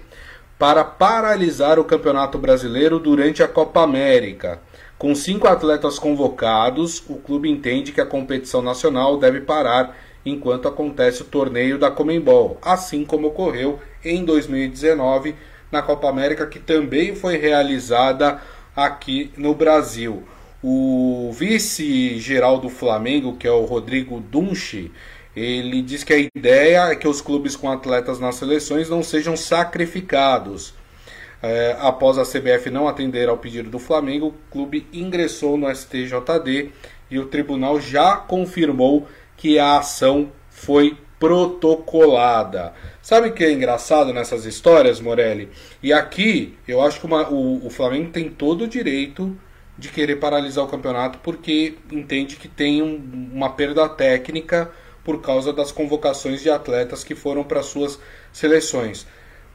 para 0.58 0.84
paralisar 0.84 1.78
o 1.78 1.84
Campeonato 1.84 2.36
Brasileiro 2.36 2.98
durante 2.98 3.44
a 3.44 3.48
Copa 3.48 3.80
América. 3.80 4.60
Com 4.98 5.14
cinco 5.14 5.46
atletas 5.46 5.96
convocados, 5.96 7.02
o 7.08 7.14
clube 7.14 7.48
entende 7.48 7.92
que 7.92 8.00
a 8.00 8.06
competição 8.06 8.60
nacional 8.60 9.18
deve 9.18 9.40
parar 9.40 9.96
enquanto 10.26 10.66
acontece 10.66 11.22
o 11.22 11.26
torneio 11.26 11.78
da 11.78 11.92
Comembol, 11.92 12.58
assim 12.60 13.04
como 13.04 13.28
ocorreu 13.28 13.78
em 14.04 14.24
2019 14.24 15.36
na 15.70 15.80
Copa 15.80 16.08
América, 16.08 16.46
que 16.46 16.58
também 16.58 17.14
foi 17.14 17.36
realizada 17.36 18.40
aqui 18.76 19.32
no 19.36 19.54
Brasil. 19.54 20.22
O 20.62 21.30
vice-geral 21.32 22.58
do 22.58 22.68
Flamengo, 22.68 23.36
que 23.36 23.46
é 23.46 23.52
o 23.52 23.64
Rodrigo 23.64 24.20
Dunchi, 24.20 24.90
ele 25.36 25.82
diz 25.82 26.04
que 26.04 26.12
a 26.12 26.18
ideia 26.18 26.88
é 26.90 26.96
que 26.96 27.08
os 27.08 27.20
clubes 27.20 27.56
com 27.56 27.70
atletas 27.70 28.18
nas 28.18 28.36
seleções 28.36 28.88
não 28.88 29.02
sejam 29.02 29.36
sacrificados 29.36 30.74
é, 31.44 31.76
após 31.78 32.16
a 32.16 32.24
CBF 32.24 32.70
não 32.70 32.88
atender 32.88 33.28
ao 33.28 33.36
pedido 33.36 33.68
do 33.68 33.78
Flamengo, 33.78 34.28
o 34.28 34.34
clube 34.50 34.86
ingressou 34.90 35.58
no 35.58 35.68
STJD 35.68 36.70
e 37.10 37.18
o 37.18 37.26
tribunal 37.26 37.78
já 37.78 38.16
confirmou 38.16 39.06
que 39.36 39.58
a 39.58 39.76
ação 39.76 40.32
foi 40.48 40.96
protocolada. 41.18 42.72
Sabe 43.02 43.28
o 43.28 43.32
que 43.32 43.44
é 43.44 43.52
engraçado 43.52 44.12
nessas 44.12 44.44
histórias, 44.44 45.00
Morelli? 45.00 45.48
E 45.82 45.92
aqui 45.92 46.54
eu 46.66 46.80
acho 46.80 47.00
que 47.00 47.06
uma, 47.06 47.28
o, 47.28 47.66
o 47.66 47.70
Flamengo 47.70 48.10
tem 48.10 48.28
todo 48.28 48.64
o 48.64 48.68
direito 48.68 49.36
de 49.76 49.88
querer 49.88 50.16
paralisar 50.16 50.64
o 50.64 50.68
campeonato 50.68 51.18
porque 51.22 51.74
entende 51.90 52.36
que 52.36 52.48
tem 52.48 52.82
um, 52.82 53.30
uma 53.32 53.50
perda 53.50 53.88
técnica 53.88 54.70
por 55.02 55.20
causa 55.20 55.52
das 55.52 55.70
convocações 55.70 56.42
de 56.42 56.48
atletas 56.48 57.04
que 57.04 57.14
foram 57.14 57.44
para 57.44 57.62
suas 57.62 57.98
seleções. 58.32 59.06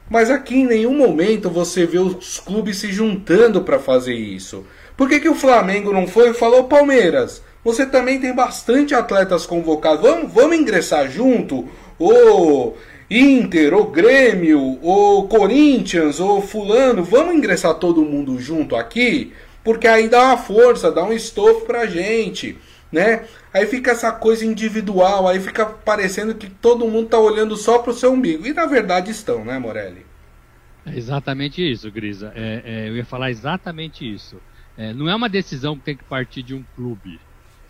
Mas 0.08 0.30
aqui 0.30 0.56
em 0.56 0.66
nenhum 0.66 0.96
momento 0.96 1.48
você 1.48 1.86
vê 1.86 1.98
os 1.98 2.40
clubes 2.40 2.78
se 2.78 2.92
juntando 2.92 3.62
para 3.62 3.78
fazer 3.78 4.14
isso. 4.14 4.66
Por 4.96 5.08
que, 5.08 5.20
que 5.20 5.28
o 5.28 5.34
Flamengo 5.34 5.92
não 5.92 6.06
foi 6.06 6.30
e 6.30 6.34
falou, 6.34 6.64
Palmeiras, 6.64 7.42
você 7.64 7.86
também 7.86 8.20
tem 8.20 8.34
bastante 8.34 8.94
atletas 8.94 9.46
convocados, 9.46 10.02
vamos, 10.02 10.32
vamos 10.32 10.56
ingressar 10.56 11.10
junto? 11.10 11.68
Ou 11.98 12.76
Inter, 13.10 13.74
ou 13.74 13.86
Grêmio, 13.86 14.78
ou 14.82 15.28
Corinthians, 15.28 16.20
ou 16.20 16.40
Fulano, 16.40 17.02
vamos 17.02 17.34
ingressar 17.34 17.74
todo 17.74 18.04
mundo 18.04 18.38
junto 18.38 18.76
aqui? 18.76 19.32
Porque 19.62 19.86
aí 19.86 20.08
dá 20.08 20.24
uma 20.24 20.38
força, 20.38 20.90
dá 20.90 21.04
um 21.04 21.12
estofo 21.12 21.66
pra 21.66 21.86
gente 21.86 22.56
né? 22.90 23.24
Aí 23.52 23.66
fica 23.66 23.92
essa 23.92 24.12
coisa 24.12 24.44
individual, 24.44 25.28
aí 25.28 25.40
fica 25.40 25.66
parecendo 25.66 26.34
que 26.34 26.48
todo 26.48 26.88
mundo 26.88 27.08
tá 27.08 27.18
olhando 27.18 27.56
só 27.56 27.78
pro 27.78 27.92
seu 27.92 28.12
umbigo. 28.12 28.46
E 28.46 28.52
na 28.52 28.66
verdade 28.66 29.10
estão, 29.10 29.44
né, 29.44 29.58
Morelli? 29.58 30.04
É 30.84 30.96
exatamente 30.96 31.60
isso, 31.60 31.90
Grisa. 31.90 32.32
É, 32.34 32.62
é, 32.64 32.88
eu 32.88 32.96
ia 32.96 33.04
falar 33.04 33.30
exatamente 33.30 34.10
isso. 34.10 34.40
É, 34.76 34.92
não 34.92 35.08
é 35.08 35.14
uma 35.14 35.28
decisão 35.28 35.76
que 35.76 35.84
tem 35.84 35.96
que 35.96 36.04
partir 36.04 36.42
de 36.42 36.54
um 36.54 36.64
clube, 36.74 37.20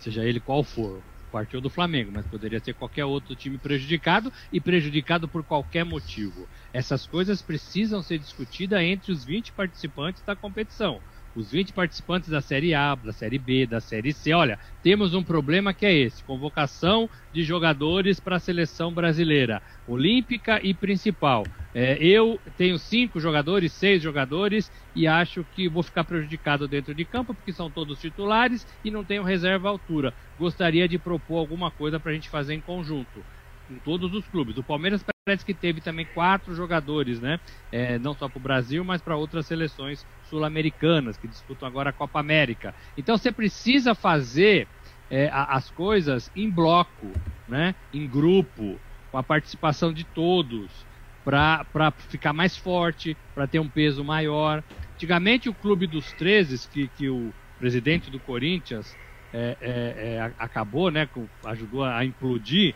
seja 0.03 0.25
ele 0.25 0.39
qual 0.41 0.63
for. 0.63 1.05
Partiu 1.29 1.61
do 1.61 1.69
Flamengo, 1.69 2.11
mas 2.11 2.27
poderia 2.27 2.59
ser 2.59 2.73
qualquer 2.73 3.05
outro 3.05 3.35
time 3.37 3.57
prejudicado 3.57 4.31
e 4.51 4.59
prejudicado 4.59 5.29
por 5.29 5.45
qualquer 5.45 5.85
motivo. 5.85 6.49
Essas 6.73 7.07
coisas 7.07 7.41
precisam 7.41 8.03
ser 8.03 8.19
discutidas 8.19 8.81
entre 8.81 9.11
os 9.13 9.23
20 9.23 9.53
participantes 9.53 10.23
da 10.23 10.35
competição 10.35 11.01
os 11.35 11.51
20 11.51 11.73
participantes 11.73 12.29
da 12.29 12.41
Série 12.41 12.73
A, 12.73 12.95
da 12.95 13.13
Série 13.13 13.37
B, 13.37 13.65
da 13.65 13.79
Série 13.79 14.13
C. 14.13 14.33
Olha, 14.33 14.59
temos 14.83 15.13
um 15.13 15.23
problema 15.23 15.73
que 15.73 15.85
é 15.85 15.93
esse: 15.93 16.23
convocação 16.23 17.09
de 17.33 17.43
jogadores 17.43 18.19
para 18.19 18.35
a 18.35 18.39
seleção 18.39 18.93
brasileira, 18.93 19.61
olímpica 19.87 20.59
e 20.63 20.73
principal. 20.73 21.45
É, 21.73 21.97
eu 22.03 22.39
tenho 22.57 22.77
cinco 22.77 23.19
jogadores, 23.19 23.71
seis 23.71 24.03
jogadores 24.03 24.69
e 24.93 25.07
acho 25.07 25.45
que 25.55 25.69
vou 25.69 25.81
ficar 25.81 26.03
prejudicado 26.03 26.67
dentro 26.67 26.93
de 26.93 27.05
campo 27.05 27.33
porque 27.33 27.53
são 27.53 27.71
todos 27.71 28.01
titulares 28.01 28.67
e 28.83 28.91
não 28.91 29.05
tenho 29.05 29.23
reserva 29.23 29.69
à 29.69 29.71
altura. 29.71 30.13
Gostaria 30.37 30.87
de 30.87 30.99
propor 30.99 31.37
alguma 31.37 31.71
coisa 31.71 31.99
para 31.99 32.11
a 32.11 32.13
gente 32.13 32.29
fazer 32.29 32.53
em 32.53 32.61
conjunto 32.61 33.23
com 33.71 33.79
todos 33.79 34.13
os 34.13 34.27
clubes. 34.27 34.57
O 34.57 34.63
Palmeiras 34.63 35.01
parece 35.23 35.45
que 35.45 35.53
teve 35.53 35.81
também 35.81 36.05
quatro 36.05 36.53
jogadores, 36.55 37.19
né? 37.21 37.39
É, 37.71 37.99
não 37.99 38.13
só 38.13 38.27
para 38.27 38.39
o 38.39 38.41
Brasil, 38.41 38.83
mas 38.83 39.01
para 39.01 39.15
outras 39.15 39.45
seleções 39.45 40.03
sul-americanas 40.23 41.17
que 41.17 41.27
disputam 41.27 41.67
agora 41.67 41.91
a 41.91 41.93
Copa 41.93 42.19
América. 42.19 42.73
Então 42.97 43.17
você 43.17 43.31
precisa 43.31 43.93
fazer 43.93 44.67
é, 45.09 45.29
as 45.31 45.69
coisas 45.69 46.31
em 46.35 46.49
bloco, 46.49 47.21
né? 47.47 47.75
Em 47.93 48.07
grupo. 48.09 48.81
com 49.11 49.17
a 49.17 49.23
participação 49.23 49.91
de 49.93 50.05
todos, 50.05 50.87
para 51.23 51.91
ficar 52.09 52.31
mais 52.33 52.55
forte, 52.57 53.17
para 53.35 53.45
ter 53.47 53.59
um 53.59 53.69
peso 53.69 54.03
maior. 54.05 54.63
Antigamente, 54.93 55.49
o 55.49 55.53
Clube 55.55 55.85
dos 55.85 56.13
13, 56.13 56.67
que, 56.69 56.87
que 56.89 57.09
o 57.09 57.35
presidente 57.57 58.09
do 58.09 58.19
Corinthians 58.21 58.97
é, 59.33 59.57
é, 59.59 60.15
é, 60.15 60.33
acabou, 60.37 60.89
né, 60.89 61.09
ajudou 61.45 61.83
a 61.83 62.05
implodir, 62.05 62.73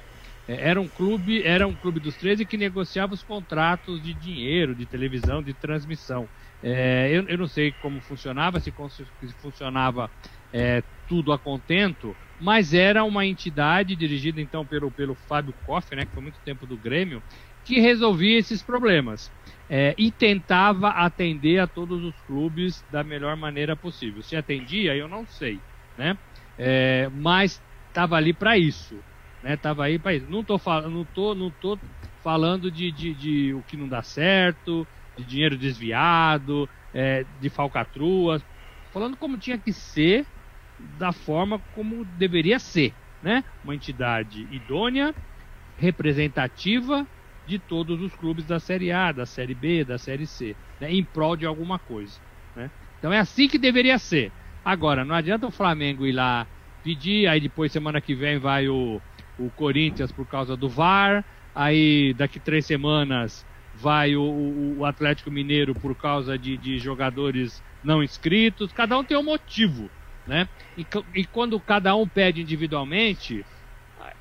era 0.47 0.79
um 0.79 0.87
clube 0.87 1.43
era 1.43 1.67
um 1.67 1.75
clube 1.75 1.99
dos 1.99 2.15
13 2.17 2.45
que 2.45 2.57
negociava 2.57 3.13
os 3.13 3.23
contratos 3.23 4.01
de 4.01 4.13
dinheiro, 4.13 4.75
de 4.75 4.85
televisão, 4.85 5.41
de 5.41 5.53
transmissão. 5.53 6.29
É, 6.61 7.09
eu, 7.11 7.27
eu, 7.27 7.37
não 7.37 7.47
sei 7.47 7.71
como 7.71 8.01
funcionava, 8.01 8.59
se, 8.59 8.71
se 8.71 9.33
funcionava 9.39 10.11
é, 10.51 10.83
tudo 11.07 11.31
a 11.31 11.39
contento, 11.39 12.17
mas 12.37 12.73
era 12.73 13.03
uma 13.03 13.25
entidade 13.25 13.95
dirigida 13.95 14.41
então 14.41 14.65
pelo, 14.65 14.91
pelo 14.91 15.15
Fábio 15.15 15.55
Koff, 15.61 15.95
né, 15.95 16.05
que 16.05 16.13
foi 16.13 16.23
muito 16.23 16.39
tempo 16.41 16.65
do 16.65 16.77
Grêmio, 16.77 17.23
que 17.63 17.79
resolvia 17.79 18.37
esses 18.37 18.61
problemas 18.61 19.31
é, 19.67 19.95
e 19.97 20.11
tentava 20.11 20.89
atender 20.89 21.59
a 21.59 21.67
todos 21.67 22.03
os 22.03 22.21
clubes 22.21 22.83
da 22.87 23.03
melhor 23.03 23.35
maneira 23.35 23.75
possível. 23.75 24.21
Se 24.21 24.35
atendia, 24.35 24.95
eu 24.95 25.07
não 25.07 25.25
sei, 25.25 25.63
né? 25.97 26.17
É, 26.57 27.09
mas 27.11 27.61
estava 27.87 28.15
ali 28.15 28.33
para 28.33 28.57
isso, 28.57 29.03
né? 29.45 29.55
Tava 29.55 29.85
aí 29.85 29.99
para 29.99 30.15
isso. 30.15 30.27
Não 30.27 30.43
tô 30.43 30.57
falando, 30.57 30.91
não 30.91 31.05
tô, 31.05 31.35
não 31.35 31.51
tô 31.51 31.79
falando 32.23 32.71
de, 32.71 32.91
de, 32.91 33.13
de, 33.13 33.53
o 33.53 33.63
que 33.63 33.77
não 33.77 33.87
dá 33.87 34.01
certo, 34.01 34.89
de 35.15 35.23
dinheiro 35.23 35.55
desviado, 35.55 36.67
é, 36.91 37.23
de 37.23 37.47
falcatruas, 37.51 38.43
falando 38.91 39.15
como 39.15 39.37
tinha 39.37 39.59
que 39.59 39.71
ser, 39.71 40.27
da 40.79 41.13
forma 41.13 41.63
como 41.69 42.03
deveria 42.03 42.57
ser, 42.57 42.97
né? 43.21 43.43
Uma 43.63 43.75
entidade 43.75 44.41
idônea, 44.51 45.15
representativa 45.77 47.07
de 47.45 47.59
todos 47.59 48.01
os 48.01 48.15
clubes 48.15 48.45
da 48.47 48.59
Série 48.59 48.91
A, 48.91 49.11
da 49.11 49.25
Série 49.27 49.53
B, 49.55 49.85
da 49.85 49.99
Série 49.99 50.25
C, 50.27 50.57
né, 50.79 50.91
em 50.91 51.05
prol 51.05 51.35
de 51.37 51.45
alguma 51.45 51.79
coisa. 51.79 52.19
Né? 52.55 52.71
Então 52.97 53.13
é 53.13 53.19
assim 53.19 53.47
que 53.47 53.59
deveria 53.59 53.99
ser. 53.99 54.33
Agora, 54.63 55.05
não 55.05 55.13
adianta 55.15 55.45
o 55.47 55.51
Flamengo 55.51 56.07
ir 56.07 56.13
lá 56.13 56.49
pedir, 56.81 57.27
aí 57.27 57.39
depois 57.39 57.71
semana 57.71 58.01
que 58.01 58.15
vem 58.15 58.39
vai 58.39 58.67
o, 58.67 59.03
o 59.37 59.49
Corinthians 59.51 60.11
por 60.11 60.25
causa 60.25 60.55
do 60.55 60.69
VAR, 60.69 61.23
aí 61.53 62.13
daqui 62.13 62.39
três 62.39 62.65
semanas 62.65 63.45
vai 63.75 64.15
o, 64.15 64.75
o 64.77 64.85
Atlético 64.85 65.29
Mineiro 65.29 65.73
por 65.73 65.95
causa 65.95 66.37
de, 66.37 66.57
de, 66.57 66.79
jogadores 66.79 67.61
não 67.83 68.01
inscritos, 68.01 68.71
cada 68.71 68.97
um 68.97 69.03
tem 69.03 69.17
um 69.17 69.23
motivo, 69.23 69.89
né? 70.25 70.47
E, 70.77 70.85
e 71.13 71.25
quando 71.25 71.59
cada 71.59 71.95
um 71.95 72.07
pede 72.07 72.41
individualmente, 72.41 73.45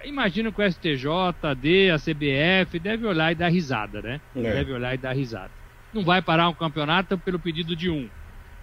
imagino 0.05 0.53
que 0.53 0.61
o 0.61 0.71
STJD, 0.71 1.91
a 1.91 1.99
CBF, 1.99 2.79
deve 2.79 3.07
olhar 3.07 3.33
e 3.33 3.35
dar 3.35 3.49
risada, 3.49 4.03
né? 4.03 4.21
É. 4.37 4.41
Deve 4.41 4.73
olhar 4.73 4.95
e 4.95 4.99
dar 4.99 5.13
risada. 5.13 5.51
Não 5.93 6.05
vai 6.05 6.21
parar 6.21 6.49
um 6.49 6.55
campeonato 6.55 7.17
pelo 7.19 7.39
pedido 7.39 7.77
de 7.77 7.89
um, 7.89 8.09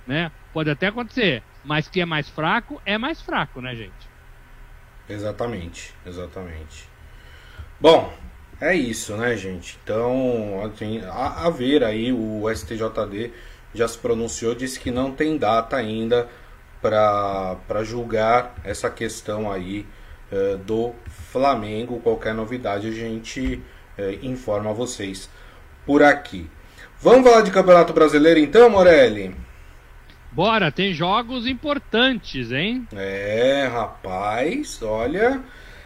né? 0.05 0.31
Pode 0.53 0.69
até 0.69 0.87
acontecer, 0.87 1.41
mas 1.63 1.87
que 1.87 2.01
é 2.01 2.05
mais 2.05 2.29
fraco, 2.29 2.81
é 2.85 2.97
mais 2.97 3.21
fraco, 3.21 3.61
né, 3.61 3.75
gente? 3.75 4.10
Exatamente, 5.11 5.93
exatamente. 6.05 6.89
Bom, 7.79 8.13
é 8.59 8.73
isso, 8.75 9.17
né, 9.17 9.35
gente? 9.35 9.77
Então, 9.83 10.61
assim, 10.63 11.01
a, 11.05 11.47
a 11.47 11.49
ver 11.49 11.83
aí, 11.83 12.13
o 12.13 12.43
STJD 12.49 13.33
já 13.73 13.87
se 13.87 13.97
pronunciou, 13.97 14.55
disse 14.55 14.79
que 14.79 14.91
não 14.91 15.11
tem 15.11 15.37
data 15.37 15.75
ainda 15.75 16.29
para 16.81 17.83
julgar 17.83 18.55
essa 18.63 18.89
questão 18.89 19.51
aí 19.51 19.85
uh, 20.31 20.57
do 20.59 20.93
Flamengo. 21.31 21.99
Qualquer 21.99 22.33
novidade 22.33 22.87
a 22.87 22.91
gente 22.91 23.61
é, 23.97 24.17
informa 24.21 24.73
vocês 24.73 25.29
por 25.85 26.01
aqui. 26.03 26.49
Vamos 26.99 27.29
falar 27.29 27.41
de 27.41 27.51
Campeonato 27.51 27.93
Brasileiro 27.93 28.39
então, 28.39 28.69
Morelli? 28.69 29.35
Bora, 30.31 30.71
tem 30.71 30.93
jogos 30.93 31.45
importantes, 31.45 32.51
hein? 32.51 32.87
É, 32.95 33.69
rapaz, 33.71 34.81
olha. 34.81 35.41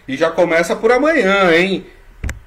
E 0.08 0.16
já 0.16 0.30
começa 0.30 0.75
por 0.75 0.92
amanhã, 0.92 1.52
hein? 1.52 1.86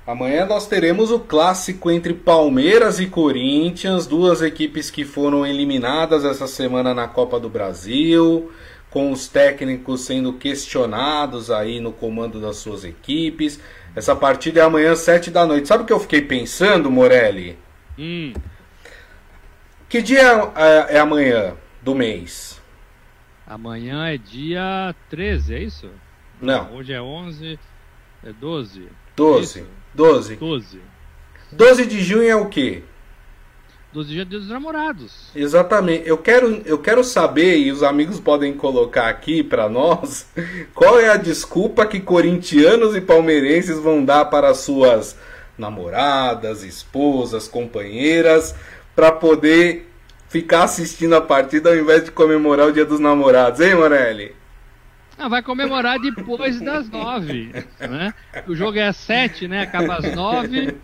Amanhã 0.06 0.46
nós 0.46 0.66
teremos 0.68 1.10
o 1.10 1.18
clássico 1.18 1.90
entre 1.90 2.14
Palmeiras 2.14 3.00
e 3.00 3.06
Corinthians, 3.06 4.06
duas 4.06 4.40
equipes 4.40 4.90
que 4.90 5.04
foram 5.04 5.44
eliminadas 5.44 6.24
essa 6.24 6.46
semana 6.46 6.94
na 6.94 7.08
Copa 7.08 7.38
do 7.38 7.48
Brasil 7.48 8.50
com 8.90 9.12
os 9.12 9.28
técnicos 9.28 10.02
sendo 10.02 10.32
questionados 10.32 11.50
aí 11.50 11.78
no 11.80 11.92
comando 11.92 12.40
das 12.40 12.56
suas 12.56 12.84
equipes. 12.84 13.60
Essa 13.94 14.16
partida 14.16 14.60
é 14.60 14.62
amanhã, 14.62 14.94
sete 14.94 15.30
da 15.30 15.44
noite. 15.44 15.68
Sabe 15.68 15.82
o 15.82 15.86
que 15.86 15.92
eu 15.92 16.00
fiquei 16.00 16.22
pensando, 16.22 16.90
Morelli? 16.90 17.58
Hum. 17.98 18.32
Que 19.88 20.00
dia 20.00 20.52
é, 20.56 20.96
é 20.96 20.98
amanhã 21.00 21.54
do 21.82 21.94
mês? 21.94 22.60
Amanhã 23.46 24.06
é 24.08 24.18
dia 24.18 24.94
13, 25.08 25.54
é 25.54 25.62
isso? 25.62 25.90
Não. 26.40 26.74
Hoje 26.74 26.92
é 26.92 27.00
11, 27.00 27.58
é 28.24 28.32
12. 28.32 28.88
12. 29.16 29.60
É 29.60 29.64
12. 29.94 30.36
12. 30.36 30.80
12 31.52 31.86
de 31.86 32.02
junho 32.02 32.28
é 32.28 32.36
o 32.36 32.48
quê? 32.48 32.82
dos 33.92 34.08
Dia 34.08 34.24
dos 34.24 34.48
Namorados. 34.48 35.30
Exatamente. 35.34 36.06
Eu 36.06 36.18
quero, 36.18 36.62
eu 36.64 36.78
quero 36.78 37.02
saber, 37.02 37.58
e 37.58 37.72
os 37.72 37.82
amigos 37.82 38.20
podem 38.20 38.52
colocar 38.52 39.08
aqui 39.08 39.42
para 39.42 39.68
nós, 39.68 40.26
qual 40.74 41.00
é 41.00 41.08
a 41.08 41.16
desculpa 41.16 41.86
que 41.86 42.00
corintianos 42.00 42.94
e 42.94 43.00
palmeirenses 43.00 43.78
vão 43.78 44.04
dar 44.04 44.26
para 44.26 44.54
suas 44.54 45.16
namoradas, 45.56 46.62
esposas, 46.62 47.48
companheiras, 47.48 48.54
para 48.94 49.10
poder 49.10 49.87
ficar 50.28 50.64
assistindo 50.64 51.14
a 51.14 51.20
partida 51.20 51.70
ao 51.70 51.76
invés 51.76 52.04
de 52.04 52.10
comemorar 52.10 52.68
o 52.68 52.72
Dia 52.72 52.84
dos 52.84 53.00
Namorados, 53.00 53.60
hein, 53.60 53.74
Morelli? 53.74 54.34
Ah, 55.18 55.26
vai 55.26 55.42
comemorar 55.42 55.98
depois 55.98 56.60
das 56.60 56.88
nove, 56.88 57.52
né? 57.80 58.14
O 58.46 58.54
jogo 58.54 58.78
é 58.78 58.86
às 58.86 58.96
sete, 58.96 59.48
né? 59.48 59.62
Acaba 59.62 59.96
às 59.96 60.14
nove. 60.14 60.76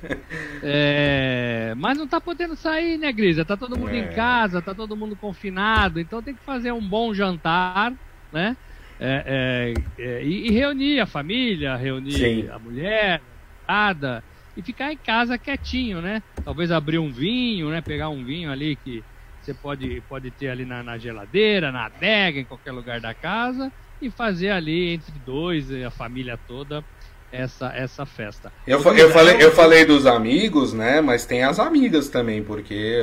É... 0.67 1.75
Mas 1.77 1.99
não 1.99 2.09
tá 2.09 2.21
podendo 2.21 2.57
sair, 2.57 2.97
né, 2.97 3.13
Grisa? 3.13 3.45
Tá 3.45 3.55
todo 3.55 3.79
mundo 3.79 3.91
é. 3.91 3.99
em 3.99 4.09
casa, 4.09 4.63
tá 4.63 4.75
todo 4.75 4.97
mundo 4.97 5.15
confinado, 5.15 6.01
então 6.01 6.23
tem 6.23 6.35
que 6.35 6.43
fazer 6.43 6.73
um 6.73 6.81
bom 6.81 7.13
jantar, 7.13 7.93
né? 8.33 8.57
É, 8.99 9.75
é, 9.99 10.03
é 10.03 10.25
e, 10.25 10.49
e, 10.49 10.51
reunir 10.51 11.01
a 11.01 11.07
família, 11.07 11.77
reunir 11.77 12.13
Sim. 12.13 12.49
a 12.49 12.59
mulher, 12.59 13.21
nada, 13.69 14.25
e 14.57 14.63
ficar 14.63 14.91
em 14.91 14.97
casa 14.97 15.37
quietinho, 15.37 16.01
né? 16.01 16.23
Talvez 16.45 16.71
abrir 16.73 16.99
um 16.99 17.13
vinho, 17.13 17.69
né? 17.69 17.83
Pegar 17.83 18.09
um 18.09 18.25
vinho 18.25 18.51
ali 18.51 18.77
que 18.77 19.05
você 19.45 19.53
pode, 19.53 20.03
pode 20.09 20.31
ter 20.31 20.49
ali 20.49 20.65
na, 20.65 20.83
na 20.83 20.97
geladeira, 20.97 21.71
na 21.71 21.87
adega, 21.87 22.41
em 22.41 22.45
qualquer 22.45 22.73
lugar 22.73 23.01
da 23.01 23.13
casa 23.13 23.71
e 24.01 24.11
fazer 24.11 24.51
ali 24.51 24.95
entre 24.95 25.13
dois 25.25 25.71
e 25.71 25.85
a 25.85 25.91
família 25.91 26.39
toda 26.49 26.83
essa, 27.31 27.73
essa 27.75 28.07
festa. 28.07 28.53
Eu, 28.67 28.81
eu, 28.97 29.11
falei, 29.11 29.37
eu 29.41 29.53
falei 29.53 29.85
dos 29.85 30.07
amigos, 30.07 30.73
né? 30.73 31.01
Mas 31.01 31.27
tem 31.27 31.43
as 31.43 31.59
amigas 31.59 32.09
também, 32.09 32.43
porque 32.43 33.03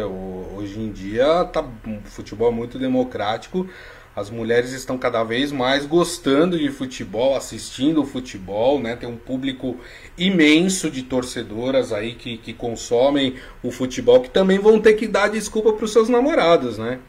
hoje 0.56 0.80
em 0.80 0.92
dia 0.92 1.46
tá 1.46 1.64
um 1.86 2.02
futebol 2.04 2.52
muito 2.52 2.80
democrático. 2.80 3.68
As 4.16 4.30
mulheres 4.30 4.74
estão 4.74 4.98
cada 4.98 5.24
vez 5.24 5.52
mais 5.52 5.86
gostando 5.86 6.60
de 6.60 6.70
futebol, 6.70 7.36
assistindo 7.36 8.02
o 8.02 8.06
futebol, 8.06 8.80
né? 8.80 8.96
Tem 8.96 9.08
um 9.08 9.16
público 9.16 9.78
imenso 10.18 10.92
de 10.92 11.04
torcedoras 11.04 11.94
aí 11.94 12.16
que, 12.16 12.38
que 12.38 12.54
consomem 12.54 13.36
o 13.64 13.72
futebol, 13.72 14.20
que 14.20 14.30
também 14.30 14.60
vão 14.60 14.82
ter 14.82 14.94
que 14.94 15.08
dar 15.08 15.30
desculpa 15.30 15.72
para 15.72 15.86
os 15.86 15.94
seus 15.94 16.10
namorados, 16.10 16.78
né? 16.78 17.00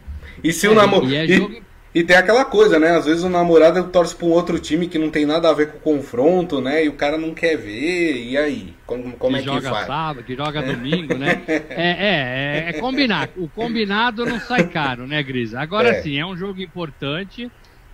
E 0.44 0.52
se 0.52 0.66
é, 0.66 0.70
o 0.70 0.74
namoro. 0.74 1.12
É 1.12 1.26
e, 1.26 1.62
e 1.94 2.02
tem 2.02 2.16
aquela 2.16 2.44
coisa, 2.44 2.78
né? 2.78 2.96
Às 2.96 3.05
vezes 3.05 3.22
o 3.22 3.28
namorado 3.28 3.85
torce 3.88 4.16
pra 4.16 4.26
um 4.26 4.31
outro 4.31 4.59
time 4.59 4.88
que 4.88 4.98
não 4.98 5.11
tem 5.11 5.26
nada 5.26 5.50
a 5.50 5.52
ver 5.52 5.72
com 5.72 5.76
o 5.76 5.96
confronto, 5.96 6.59
né? 6.59 6.87
E 6.87 6.88
o 6.88 6.94
cara 6.94 7.18
não 7.18 7.35
quer 7.35 7.57
ver, 7.57 8.16
e 8.16 8.37
aí? 8.37 8.74
Como, 8.87 9.12
como 9.12 9.37
que 9.37 9.42
é 9.42 9.44
joga 9.44 9.61
que 9.61 9.68
faz? 9.68 9.87
sábado, 9.87 10.24
que 10.24 10.35
joga 10.35 10.62
domingo, 10.62 11.14
né? 11.18 11.42
É, 11.68 11.90
é, 11.90 12.66
é, 12.66 12.70
é, 12.70 12.72
combinar. 12.81 13.28
O 13.37 13.46
combinado 13.46 14.24
não 14.24 14.40
sai 14.40 14.68
caro, 14.68 15.07
né, 15.07 15.22
Grisa? 15.22 15.61
Agora 15.61 15.90
é. 15.90 16.02
sim, 16.02 16.18
é 16.18 16.24
um 16.24 16.37
jogo 16.37 16.62
importante, 16.62 17.50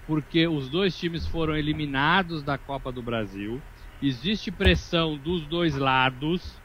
porque 0.07 0.47
os 0.47 0.69
dois 0.69 0.97
times 0.97 1.27
foram 1.27 1.57
eliminados 1.57 2.43
da 2.43 2.57
Copa 2.57 2.93
do 2.93 3.03
Brasil. 3.03 3.61
Existe 4.01 4.53
pressão 4.53 5.17
dos 5.17 5.43
dois 5.43 5.75
lados. 5.75 6.57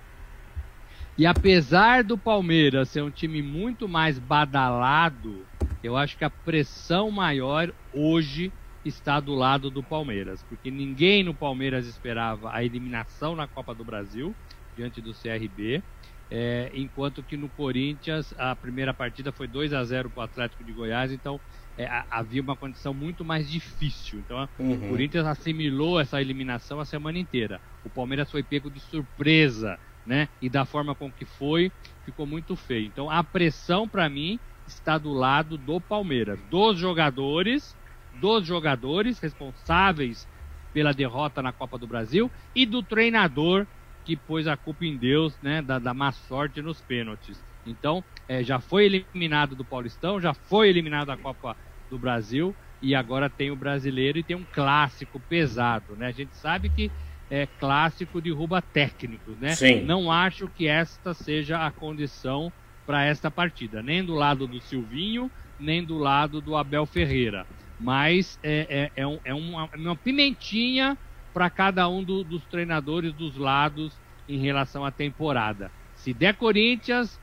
E 1.17 1.25
apesar 1.25 2.03
do 2.03 2.17
Palmeiras 2.17 2.89
ser 2.89 3.01
um 3.01 3.09
time 3.09 3.41
muito 3.41 3.87
mais 3.87 4.19
badalado 4.19 5.45
eu 5.83 5.97
acho 5.97 6.17
que 6.17 6.23
a 6.23 6.29
pressão 6.29 7.11
maior 7.11 7.71
hoje 7.93 8.51
está 8.85 9.19
do 9.19 9.33
lado 9.33 9.69
do 9.69 9.81
Palmeiras, 9.81 10.43
porque 10.43 10.69
ninguém 10.69 11.23
no 11.23 11.33
Palmeiras 11.33 11.87
esperava 11.87 12.53
a 12.53 12.63
eliminação 12.63 13.35
na 13.35 13.47
Copa 13.47 13.73
do 13.73 13.83
Brasil 13.83 14.35
diante 14.75 15.01
do 15.01 15.13
CRB, 15.13 15.81
é, 16.29 16.71
enquanto 16.73 17.21
que 17.21 17.37
no 17.37 17.47
Corinthians 17.49 18.33
a 18.37 18.55
primeira 18.55 18.93
partida 18.93 19.31
foi 19.31 19.47
2 19.47 19.73
a 19.73 19.83
0 19.83 20.09
para 20.09 20.21
o 20.21 20.23
Atlético 20.23 20.63
de 20.63 20.71
Goiás, 20.71 21.11
então 21.11 21.39
é, 21.77 21.87
havia 22.09 22.41
uma 22.41 22.55
condição 22.55 22.93
muito 22.93 23.23
mais 23.23 23.49
difícil. 23.49 24.19
Então 24.19 24.47
uhum. 24.59 24.73
o 24.73 24.89
Corinthians 24.89 25.25
assimilou 25.25 25.99
essa 25.99 26.21
eliminação 26.21 26.79
a 26.79 26.85
semana 26.85 27.19
inteira. 27.19 27.61
O 27.85 27.89
Palmeiras 27.89 28.31
foi 28.31 28.43
pego 28.43 28.69
de 28.69 28.79
surpresa, 28.79 29.77
né? 30.05 30.27
E 30.41 30.49
da 30.49 30.65
forma 30.65 30.95
com 30.95 31.11
que 31.11 31.25
foi, 31.25 31.71
ficou 32.03 32.25
muito 32.25 32.55
feio. 32.55 32.87
Então 32.87 33.09
a 33.09 33.23
pressão 33.23 33.87
para 33.87 34.09
mim 34.09 34.39
está 34.67 34.97
do 34.97 35.11
lado 35.11 35.57
do 35.57 35.79
Palmeiras, 35.79 36.39
dos 36.49 36.77
jogadores, 36.77 37.75
dos 38.19 38.45
jogadores 38.45 39.19
responsáveis 39.19 40.27
pela 40.73 40.93
derrota 40.93 41.41
na 41.41 41.51
Copa 41.51 41.77
do 41.77 41.87
Brasil 41.87 42.31
e 42.55 42.65
do 42.65 42.81
treinador 42.81 43.65
que 44.03 44.15
pôs 44.15 44.47
a 44.47 44.57
culpa 44.57 44.85
em 44.85 44.97
Deus, 44.97 45.37
né, 45.41 45.61
da, 45.61 45.79
da 45.79 45.93
má 45.93 46.11
sorte 46.11 46.61
nos 46.61 46.81
pênaltis. 46.81 47.41
Então, 47.65 48.03
é, 48.27 48.43
já 48.43 48.59
foi 48.59 48.85
eliminado 48.85 49.55
do 49.55 49.63
Paulistão, 49.63 50.19
já 50.19 50.33
foi 50.33 50.69
eliminado 50.69 51.07
da 51.07 51.17
Copa 51.17 51.55
do 51.89 51.97
Brasil 51.97 52.53
e 52.81 52.93
agora 52.93 53.29
tem 53.29 53.49
o 53.49 53.55
brasileiro 53.55 54.17
e 54.17 54.23
tem 54.23 54.35
um 54.35 54.45
clássico 54.51 55.19
pesado, 55.21 55.95
né? 55.95 56.07
A 56.07 56.11
gente 56.11 56.35
sabe 56.35 56.69
que 56.69 56.91
é 57.29 57.47
clássico 57.59 58.19
derruba 58.19 58.61
técnicos, 58.61 59.37
né? 59.39 59.55
Sim. 59.55 59.83
Não 59.83 60.11
acho 60.11 60.47
que 60.49 60.67
esta 60.67 61.13
seja 61.13 61.65
a 61.65 61.71
condição 61.71 62.51
para 62.85 63.05
esta 63.05 63.31
partida, 63.31 63.81
nem 63.81 64.03
do 64.03 64.13
lado 64.13 64.47
do 64.47 64.59
Silvinho, 64.61 65.31
nem 65.59 65.83
do 65.83 65.97
lado 65.97 66.41
do 66.41 66.55
Abel 66.55 66.85
Ferreira. 66.85 67.45
Mas 67.79 68.39
é, 68.43 68.89
é, 68.95 69.01
é, 69.01 69.07
um, 69.07 69.19
é 69.23 69.33
uma, 69.33 69.69
uma, 69.75 69.95
pimentinha 69.95 70.97
para 71.33 71.49
cada 71.49 71.87
um 71.87 72.03
do, 72.03 72.23
dos 72.23 72.43
treinadores 72.45 73.13
dos 73.13 73.37
lados 73.37 73.93
em 74.27 74.37
relação 74.37 74.85
à 74.85 74.91
temporada. 74.91 75.71
Se 75.95 76.13
der 76.13 76.35
Corinthians, 76.35 77.19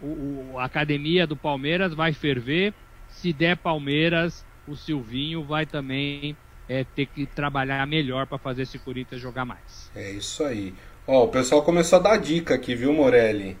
o, 0.00 0.06
o, 0.52 0.58
a 0.58 0.64
academia 0.64 1.26
do 1.26 1.36
Palmeiras 1.36 1.94
vai 1.94 2.12
ferver. 2.12 2.74
Se 3.08 3.32
der 3.32 3.56
Palmeiras, 3.56 4.44
o 4.66 4.76
Silvinho 4.76 5.44
vai 5.44 5.64
também 5.64 6.36
é, 6.68 6.84
ter 6.84 7.06
que 7.06 7.26
trabalhar 7.26 7.86
melhor 7.86 8.26
para 8.26 8.38
fazer 8.38 8.62
esse 8.62 8.78
Corinthians 8.78 9.20
jogar 9.20 9.44
mais. 9.44 9.90
É 9.94 10.10
isso 10.10 10.44
aí. 10.44 10.74
Ó, 11.06 11.24
o 11.24 11.28
pessoal 11.28 11.62
começou 11.62 12.00
a 12.00 12.02
dar 12.02 12.16
dica 12.18 12.54
aqui, 12.54 12.74
viu, 12.74 12.92
Morelli? 12.92 13.56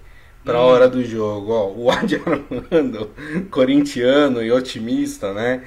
Pra 0.46 0.60
hum. 0.60 0.64
hora 0.64 0.88
do 0.88 1.04
jogo. 1.04 1.52
Ó, 1.52 1.72
o 1.76 1.90
Adi 1.92 2.22
Armando, 2.24 3.10
corintiano 3.50 4.42
e 4.42 4.52
otimista, 4.52 5.34
né? 5.34 5.62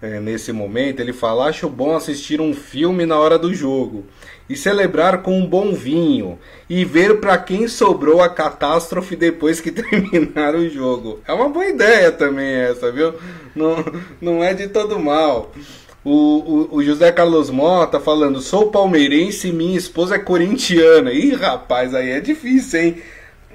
É, 0.00 0.18
nesse 0.18 0.50
momento, 0.52 0.98
ele 0.98 1.12
fala: 1.12 1.46
Acho 1.46 1.68
bom 1.68 1.94
assistir 1.94 2.40
um 2.40 2.54
filme 2.54 3.06
na 3.06 3.16
hora 3.16 3.38
do 3.38 3.54
jogo 3.54 4.06
e 4.48 4.56
celebrar 4.56 5.22
com 5.22 5.38
um 5.38 5.46
bom 5.46 5.72
vinho 5.72 6.38
e 6.68 6.84
ver 6.84 7.20
para 7.20 7.38
quem 7.38 7.68
sobrou 7.68 8.20
a 8.20 8.28
catástrofe 8.28 9.14
depois 9.14 9.60
que 9.60 9.70
terminar 9.70 10.54
o 10.56 10.68
jogo. 10.68 11.20
É 11.28 11.32
uma 11.32 11.48
boa 11.48 11.66
ideia 11.66 12.10
também 12.10 12.52
essa, 12.54 12.90
viu? 12.90 13.14
Não, 13.54 13.84
não 14.20 14.42
é 14.42 14.54
de 14.54 14.66
todo 14.66 14.98
mal. 14.98 15.52
O, 16.04 16.10
o, 16.10 16.76
o, 16.76 16.82
José 16.82 17.12
Carlos 17.12 17.50
Mota 17.50 18.00
falando: 18.00 18.40
sou 18.40 18.70
palmeirense 18.70 19.48
e 19.48 19.52
minha 19.52 19.76
esposa 19.76 20.16
é 20.16 20.18
corintiana. 20.18 21.12
Ih, 21.12 21.34
rapaz, 21.34 21.94
aí 21.94 22.10
é 22.10 22.20
difícil, 22.20 22.80
hein? 22.80 23.02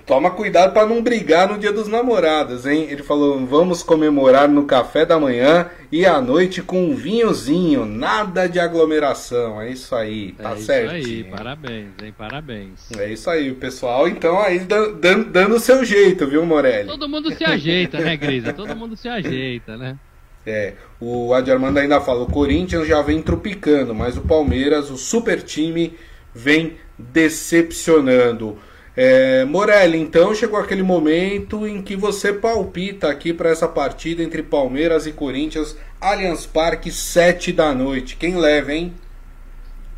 Toma 0.07 0.31
cuidado 0.31 0.71
para 0.71 0.87
não 0.87 1.03
brigar 1.03 1.49
no 1.49 1.57
dia 1.57 1.73
dos 1.73 1.89
namorados, 1.89 2.65
hein? 2.65 2.87
Ele 2.89 3.03
falou: 3.03 3.45
vamos 3.45 3.83
comemorar 3.83 4.47
no 4.47 4.63
café 4.63 5.05
da 5.05 5.19
manhã 5.19 5.69
e 5.91 6.05
à 6.05 6.21
noite 6.21 6.61
com 6.61 6.85
um 6.85 6.95
vinhozinho, 6.95 7.85
nada 7.85 8.47
de 8.47 8.57
aglomeração. 8.57 9.61
É 9.61 9.69
isso 9.69 9.93
aí, 9.93 10.31
tá 10.31 10.55
certo. 10.55 10.93
É 10.93 10.99
isso 10.99 11.09
aí, 11.09 11.23
parabéns, 11.25 11.89
hein? 12.01 12.15
Parabéns. 12.17 12.91
É 12.97 13.11
isso 13.11 13.29
aí, 13.29 13.53
pessoal. 13.53 14.07
Então 14.07 14.39
aí 14.39 14.59
dando, 14.59 15.25
dando 15.25 15.55
o 15.55 15.59
seu 15.59 15.83
jeito, 15.83 16.25
viu, 16.25 16.45
Morelli? 16.45 16.87
Todo 16.87 17.09
mundo 17.09 17.29
se 17.33 17.43
ajeita, 17.43 17.99
né, 17.99 18.15
Grisa? 18.15 18.53
Todo 18.53 18.73
mundo 18.77 18.95
se 18.95 19.09
ajeita, 19.09 19.75
né? 19.75 19.97
É, 20.45 20.75
o 21.01 21.33
Adi 21.33 21.51
Armando 21.51 21.79
ainda 21.79 21.99
fala: 21.99 22.23
o 22.23 22.31
Corinthians 22.31 22.87
já 22.87 23.01
vem 23.01 23.21
tropicando, 23.21 23.93
mas 23.93 24.15
o 24.15 24.21
Palmeiras, 24.21 24.89
o 24.89 24.95
super 24.95 25.41
time, 25.41 25.97
vem 26.33 26.77
decepcionando. 26.97 28.57
É, 28.99 29.45
Morelli, 29.45 29.99
então 29.99 30.33
chegou 30.33 30.59
aquele 30.59 30.81
momento 30.81 31.67
em 31.67 31.83
que 31.83 31.95
você 31.95 32.33
palpita 32.33 33.07
aqui 33.07 33.31
para 33.31 33.51
essa 33.51 33.67
partida 33.67 34.23
entre 34.23 34.41
Palmeiras 34.41 35.05
e 35.05 35.11
Corinthians, 35.11 35.77
Allianz 36.01 36.47
Parque, 36.47 36.91
7 36.91 37.53
da 37.53 37.75
noite. 37.75 38.15
Quem 38.15 38.35
leva, 38.35 38.73
hein? 38.73 38.95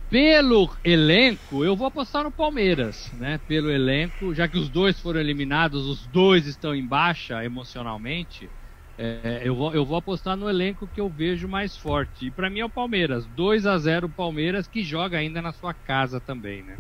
Pelo 0.10 0.70
elenco, 0.84 1.64
eu 1.64 1.78
vou 1.78 1.88
apostar 1.88 2.26
no 2.26 2.32
Palmeiras, 2.32 3.10
né? 3.18 3.40
Pelo 3.48 3.72
elenco, 3.72 4.36
já 4.36 4.50
que 4.50 4.58
os 4.58 4.68
dois 4.68 5.00
foram 5.00 5.22
eliminados, 5.22 5.88
os 5.88 6.06
dois 6.08 6.46
estão 6.46 6.76
em 6.76 6.86
baixa 6.86 7.42
emocionalmente. 7.42 8.50
É, 8.98 9.44
eu, 9.46 9.56
vou, 9.56 9.74
eu 9.74 9.86
vou 9.86 9.98
apostar 9.98 10.36
no 10.36 10.50
elenco 10.50 10.90
que 10.94 11.00
eu 11.00 11.08
vejo 11.08 11.48
mais 11.48 11.78
forte. 11.78 12.26
E 12.26 12.32
para 12.32 12.50
mim 12.50 12.60
é 12.60 12.66
o 12.66 12.70
Palmeiras. 12.70 13.26
2 13.28 13.66
a 13.66 13.78
0 13.78 14.10
Palmeiras, 14.10 14.68
que 14.68 14.84
joga 14.84 15.18
ainda 15.18 15.42
na 15.42 15.54
sua 15.54 15.74
casa 15.74 16.20
também, 16.20 16.64
né? 16.64 16.76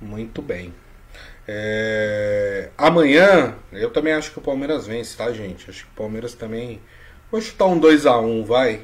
Muito 0.00 0.40
bem. 0.40 0.72
É... 1.46 2.70
Amanhã, 2.76 3.54
eu 3.72 3.90
também 3.90 4.12
acho 4.12 4.32
que 4.32 4.38
o 4.38 4.42
Palmeiras 4.42 4.86
vence, 4.86 5.16
tá, 5.16 5.32
gente? 5.32 5.68
Acho 5.68 5.84
que 5.84 5.92
o 5.92 5.96
Palmeiras 5.96 6.34
também. 6.34 6.80
Vou 7.30 7.40
chutar 7.40 7.66
um 7.66 7.78
2 7.78 8.06
a 8.06 8.18
1 8.18 8.44
vai. 8.44 8.80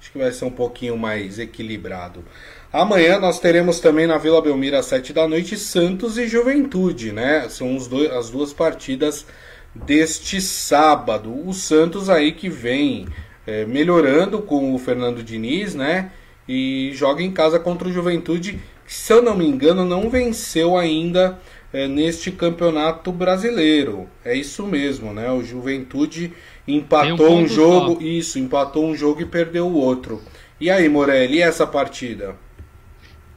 Acho 0.00 0.12
que 0.12 0.18
vai 0.18 0.32
ser 0.32 0.46
um 0.46 0.50
pouquinho 0.50 0.96
mais 0.96 1.38
equilibrado. 1.38 2.24
Amanhã 2.72 3.18
nós 3.18 3.38
teremos 3.38 3.80
também 3.80 4.06
na 4.06 4.16
Vila 4.16 4.40
Belmiro 4.40 4.76
às 4.76 4.86
7 4.86 5.12
da 5.12 5.28
noite 5.28 5.56
Santos 5.56 6.16
e 6.16 6.26
Juventude, 6.26 7.12
né? 7.12 7.48
São 7.48 7.76
dois, 7.76 8.10
as 8.10 8.30
duas 8.30 8.52
partidas 8.52 9.26
deste 9.74 10.40
sábado. 10.40 11.46
O 11.46 11.52
Santos 11.52 12.08
aí 12.08 12.32
que 12.32 12.48
vem 12.48 13.08
é, 13.46 13.64
melhorando 13.66 14.40
com 14.40 14.74
o 14.74 14.78
Fernando 14.78 15.22
Diniz, 15.22 15.74
né? 15.74 16.12
E 16.48 16.92
joga 16.94 17.22
em 17.22 17.30
casa 17.30 17.58
contra 17.58 17.88
o 17.88 17.92
Juventude, 17.92 18.60
que, 18.86 18.94
se 18.94 19.12
eu 19.12 19.20
não 19.20 19.36
me 19.36 19.46
engano, 19.46 19.84
não 19.84 20.08
venceu 20.08 20.76
ainda 20.76 21.38
é, 21.72 21.86
neste 21.86 22.30
campeonato 22.30 23.12
brasileiro. 23.12 24.08
É 24.24 24.34
isso 24.34 24.66
mesmo, 24.66 25.12
né? 25.12 25.30
O 25.30 25.42
Juventude 25.42 26.32
empatou 26.66 27.32
um, 27.32 27.42
um, 27.42 27.46
jogo, 27.46 27.94
só. 27.94 28.00
isso, 28.00 28.38
empatou 28.38 28.86
um 28.86 28.94
jogo 28.94 29.22
e 29.22 29.26
perdeu 29.26 29.66
o 29.66 29.74
outro. 29.74 30.20
E 30.60 30.70
aí, 30.70 30.88
Morelli, 30.88 31.38
e 31.38 31.42
essa 31.42 31.66
partida? 31.66 32.36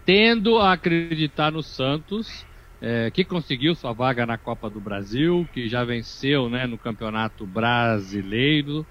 Tendo 0.06 0.58
a 0.58 0.74
acreditar 0.74 1.52
no 1.52 1.63
Santos, 1.63 2.46
é, 2.82 3.10
que 3.12 3.24
conseguiu 3.24 3.74
sua 3.76 3.93
vaga 3.93 4.26
na 4.26 4.38
Copa 4.38 4.69
do 4.69 4.82
Brasil, 4.82 5.48
que 5.54 5.69
já 5.69 5.86
venceu 5.86 6.50
né, 6.50 6.67
no 6.67 6.78
Campeonato 6.78 7.46
Brasileiro. 7.46 8.86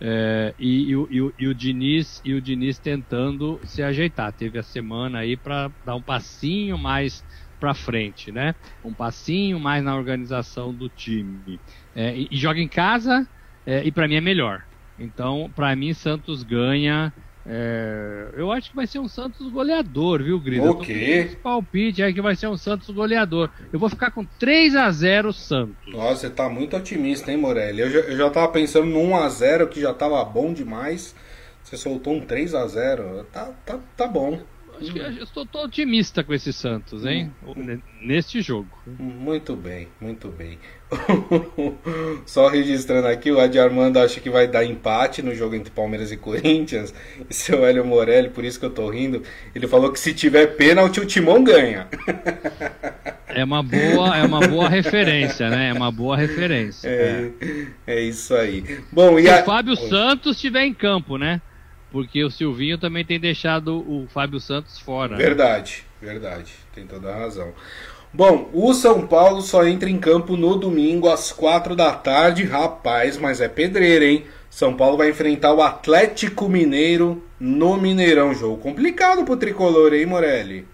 É, 0.00 0.52
e, 0.58 0.92
e, 0.92 0.94
e, 0.94 1.32
e, 1.38 1.46
o 1.46 1.54
Diniz 1.54 2.20
e 2.24 2.34
o 2.34 2.40
Diniz 2.40 2.78
tentando 2.78 3.60
se 3.64 3.82
ajeitar. 3.82 4.32
Teve 4.32 4.58
a 4.58 4.62
semana 4.62 5.20
aí 5.20 5.36
para 5.36 5.70
dar 5.84 5.94
um 5.94 6.02
passinho 6.02 6.76
mais 6.76 7.24
para 7.62 7.74
frente, 7.74 8.32
né? 8.32 8.56
Um 8.84 8.92
passinho 8.92 9.60
mais 9.60 9.84
na 9.84 9.94
organização 9.94 10.74
do 10.74 10.88
time. 10.88 11.60
É, 11.94 12.12
e, 12.12 12.26
e, 12.28 12.36
joga 12.36 12.58
em 12.58 12.66
casa 12.66 13.24
é, 13.64 13.84
e 13.84 13.92
para 13.92 14.08
mim 14.08 14.16
é 14.16 14.20
melhor. 14.20 14.64
Então, 14.98 15.48
para 15.54 15.74
mim, 15.76 15.94
Santos 15.94 16.42
ganha. 16.42 17.12
É, 17.46 18.30
eu 18.36 18.50
acho 18.50 18.70
que 18.70 18.76
vai 18.76 18.86
ser 18.88 18.98
um 18.98 19.06
Santos 19.06 19.48
goleador, 19.48 20.24
viu, 20.24 20.40
Grisa? 20.40 20.72
O 20.72 20.80
quê? 20.80 21.36
Palpite 21.40 22.02
é 22.02 22.12
que 22.12 22.20
vai 22.20 22.34
ser 22.34 22.48
um 22.48 22.56
Santos 22.56 22.90
goleador. 22.90 23.48
Eu 23.72 23.78
vou 23.78 23.88
ficar 23.88 24.10
com 24.10 24.24
3 24.24 24.74
a 24.74 24.90
0 24.90 25.32
Santos. 25.32 25.76
Nossa, 25.86 26.16
você 26.16 26.30
tá 26.30 26.48
muito 26.48 26.76
otimista, 26.76 27.30
hein, 27.30 27.36
Morelli? 27.36 27.80
Eu 27.80 27.90
já, 27.90 27.98
eu 28.00 28.16
já 28.16 28.30
tava 28.30 28.48
pensando 28.48 28.86
no 28.86 29.00
1 29.00 29.16
a 29.16 29.28
0 29.28 29.68
que 29.68 29.80
já 29.80 29.94
tava 29.94 30.24
bom 30.24 30.52
demais. 30.52 31.14
Você 31.62 31.76
soltou 31.76 32.14
um 32.14 32.20
3 32.20 32.56
a 32.56 32.66
0 32.66 33.24
Tá, 33.32 33.52
tá, 33.64 33.78
tá 33.96 34.08
bom. 34.08 34.40
Acho 34.82 34.92
que 34.92 35.20
eu 35.38 35.42
estou 35.42 35.64
otimista 35.64 36.24
com 36.24 36.34
esse 36.34 36.52
Santos, 36.52 37.06
hein? 37.06 37.32
Hum. 37.46 37.78
Neste 38.00 38.42
jogo. 38.42 38.68
Muito 38.86 39.54
bem, 39.54 39.88
muito 40.00 40.28
bem. 40.28 40.58
Só 42.26 42.48
registrando 42.48 43.06
aqui, 43.06 43.30
o 43.30 43.40
Adi 43.40 43.58
Armando 43.58 43.98
acha 43.98 44.20
que 44.20 44.28
vai 44.28 44.46
dar 44.46 44.64
empate 44.64 45.22
no 45.22 45.34
jogo 45.34 45.54
entre 45.54 45.70
Palmeiras 45.70 46.10
e 46.12 46.16
Corinthians. 46.16 46.92
E 47.30 47.34
seu 47.34 47.64
Hélio 47.64 47.84
Morelli, 47.84 48.28
por 48.28 48.44
isso 48.44 48.58
que 48.58 48.66
eu 48.66 48.70
tô 48.70 48.88
rindo, 48.88 49.22
ele 49.54 49.66
falou 49.68 49.92
que 49.92 50.00
se 50.00 50.12
tiver 50.12 50.56
pênalti, 50.56 51.00
o 51.00 51.06
Timão 51.06 51.42
ganha. 51.42 51.88
É 53.34 53.44
uma 53.44 53.62
boa, 53.62 54.14
é 54.14 54.22
uma 54.22 54.46
boa 54.46 54.68
referência, 54.68 55.48
né? 55.48 55.70
É 55.70 55.72
uma 55.72 55.90
boa 55.90 56.16
referência. 56.16 56.86
É, 56.86 57.30
é. 57.86 57.94
é 57.94 58.00
isso 58.02 58.34
aí. 58.34 58.80
Bom, 58.92 59.18
e 59.18 59.22
se 59.22 59.30
a... 59.30 59.40
o 59.40 59.44
Fábio 59.44 59.74
Santos 59.74 60.36
estiver 60.36 60.64
em 60.64 60.74
campo, 60.74 61.16
né? 61.16 61.40
Porque 61.92 62.24
o 62.24 62.30
Silvinho 62.30 62.78
também 62.78 63.04
tem 63.04 63.20
deixado 63.20 63.78
o 63.78 64.08
Fábio 64.08 64.40
Santos 64.40 64.78
fora. 64.78 65.14
Verdade, 65.16 65.84
verdade, 66.00 66.50
tem 66.74 66.86
toda 66.86 67.12
a 67.12 67.16
razão. 67.16 67.52
Bom, 68.14 68.50
o 68.52 68.74
São 68.74 69.06
Paulo 69.06 69.42
só 69.42 69.66
entra 69.66 69.88
em 69.88 69.98
campo 69.98 70.36
no 70.36 70.56
domingo 70.56 71.08
às 71.08 71.30
quatro 71.30 71.76
da 71.76 71.92
tarde, 71.92 72.44
rapaz, 72.44 73.16
mas 73.18 73.40
é 73.40 73.48
pedreira, 73.48 74.04
hein? 74.04 74.24
São 74.50 74.74
Paulo 74.74 74.98
vai 74.98 75.08
enfrentar 75.08 75.54
o 75.54 75.62
Atlético 75.62 76.48
Mineiro 76.48 77.22
no 77.40 77.76
Mineirão. 77.76 78.34
Jogo 78.34 78.58
complicado 78.58 79.24
pro 79.24 79.36
tricolor, 79.36 79.94
hein, 79.94 80.04
Morelli? 80.04 80.66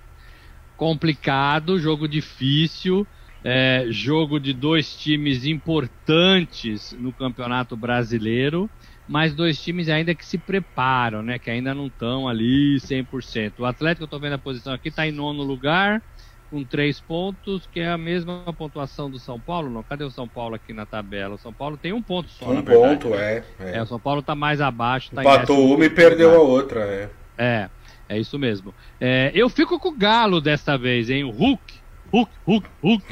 Complicado, 0.77 1.79
jogo 1.79 2.09
difícil, 2.09 3.07
é, 3.45 3.87
jogo 3.89 4.41
de 4.41 4.53
dois 4.53 4.97
times 4.97 5.45
importantes 5.45 6.93
no 6.99 7.13
Campeonato 7.13 7.77
Brasileiro. 7.77 8.69
Mas 9.09 9.35
dois 9.35 9.61
times 9.61 9.89
ainda 9.89 10.15
que 10.15 10.25
se 10.25 10.37
preparam, 10.37 11.23
né? 11.23 11.39
Que 11.39 11.51
ainda 11.51 11.75
não 11.75 11.87
estão 11.87 12.29
ali 12.29 12.77
100%. 12.77 13.55
O 13.59 13.65
Atlético, 13.65 14.03
eu 14.03 14.05
estou 14.05 14.21
vendo 14.21 14.35
a 14.35 14.39
posição 14.39 14.75
aqui, 14.75 14.89
está 14.89 15.07
em 15.07 15.13
nono 15.13 15.43
lugar, 15.43 16.03
com 16.51 16.63
três 16.63 17.01
pontos, 17.01 17.67
que 17.73 17.81
é 17.81 17.89
a 17.89 17.97
mesma 17.97 18.53
pontuação 18.53 19.11
do 19.11 19.19
São 19.19 19.41
Paulo. 19.41 19.71
Não, 19.71 19.83
cadê 19.83 20.05
o 20.05 20.11
São 20.11 20.29
Paulo 20.29 20.55
aqui 20.55 20.75
na 20.75 20.85
tabela? 20.85 21.37
O 21.37 21.39
São 21.39 21.53
Paulo 21.53 21.79
tem 21.79 21.93
um 21.93 22.03
ponto 22.03 22.29
só, 22.29 22.51
um 22.51 22.63
ponto, 22.63 23.15
é, 23.15 23.43
é, 23.59 23.79
é. 23.79 23.83
o 23.83 23.87
São 23.87 23.99
Paulo 23.99 24.21
está 24.21 24.35
mais 24.35 24.61
abaixo. 24.61 25.11
Tá 25.15 25.23
Empatou 25.23 25.75
uma 25.75 25.87
e 25.87 25.91
perdeu 25.91 26.35
a 26.35 26.41
outra, 26.41 26.81
é. 26.81 27.11
É, 27.39 27.71
é 28.11 28.19
isso 28.19 28.39
mesmo. 28.39 28.75
É, 29.01 29.31
eu 29.35 29.49
fico 29.49 29.79
com 29.79 29.89
o 29.89 29.97
Galo 29.97 30.39
desta 30.39 30.77
vez, 30.77 31.09
hein? 31.09 31.25
O 31.25 31.31
Hulk, 31.31 31.75
Hulk, 32.13 32.33
Hulk, 32.47 32.69
Hulk, 32.83 33.05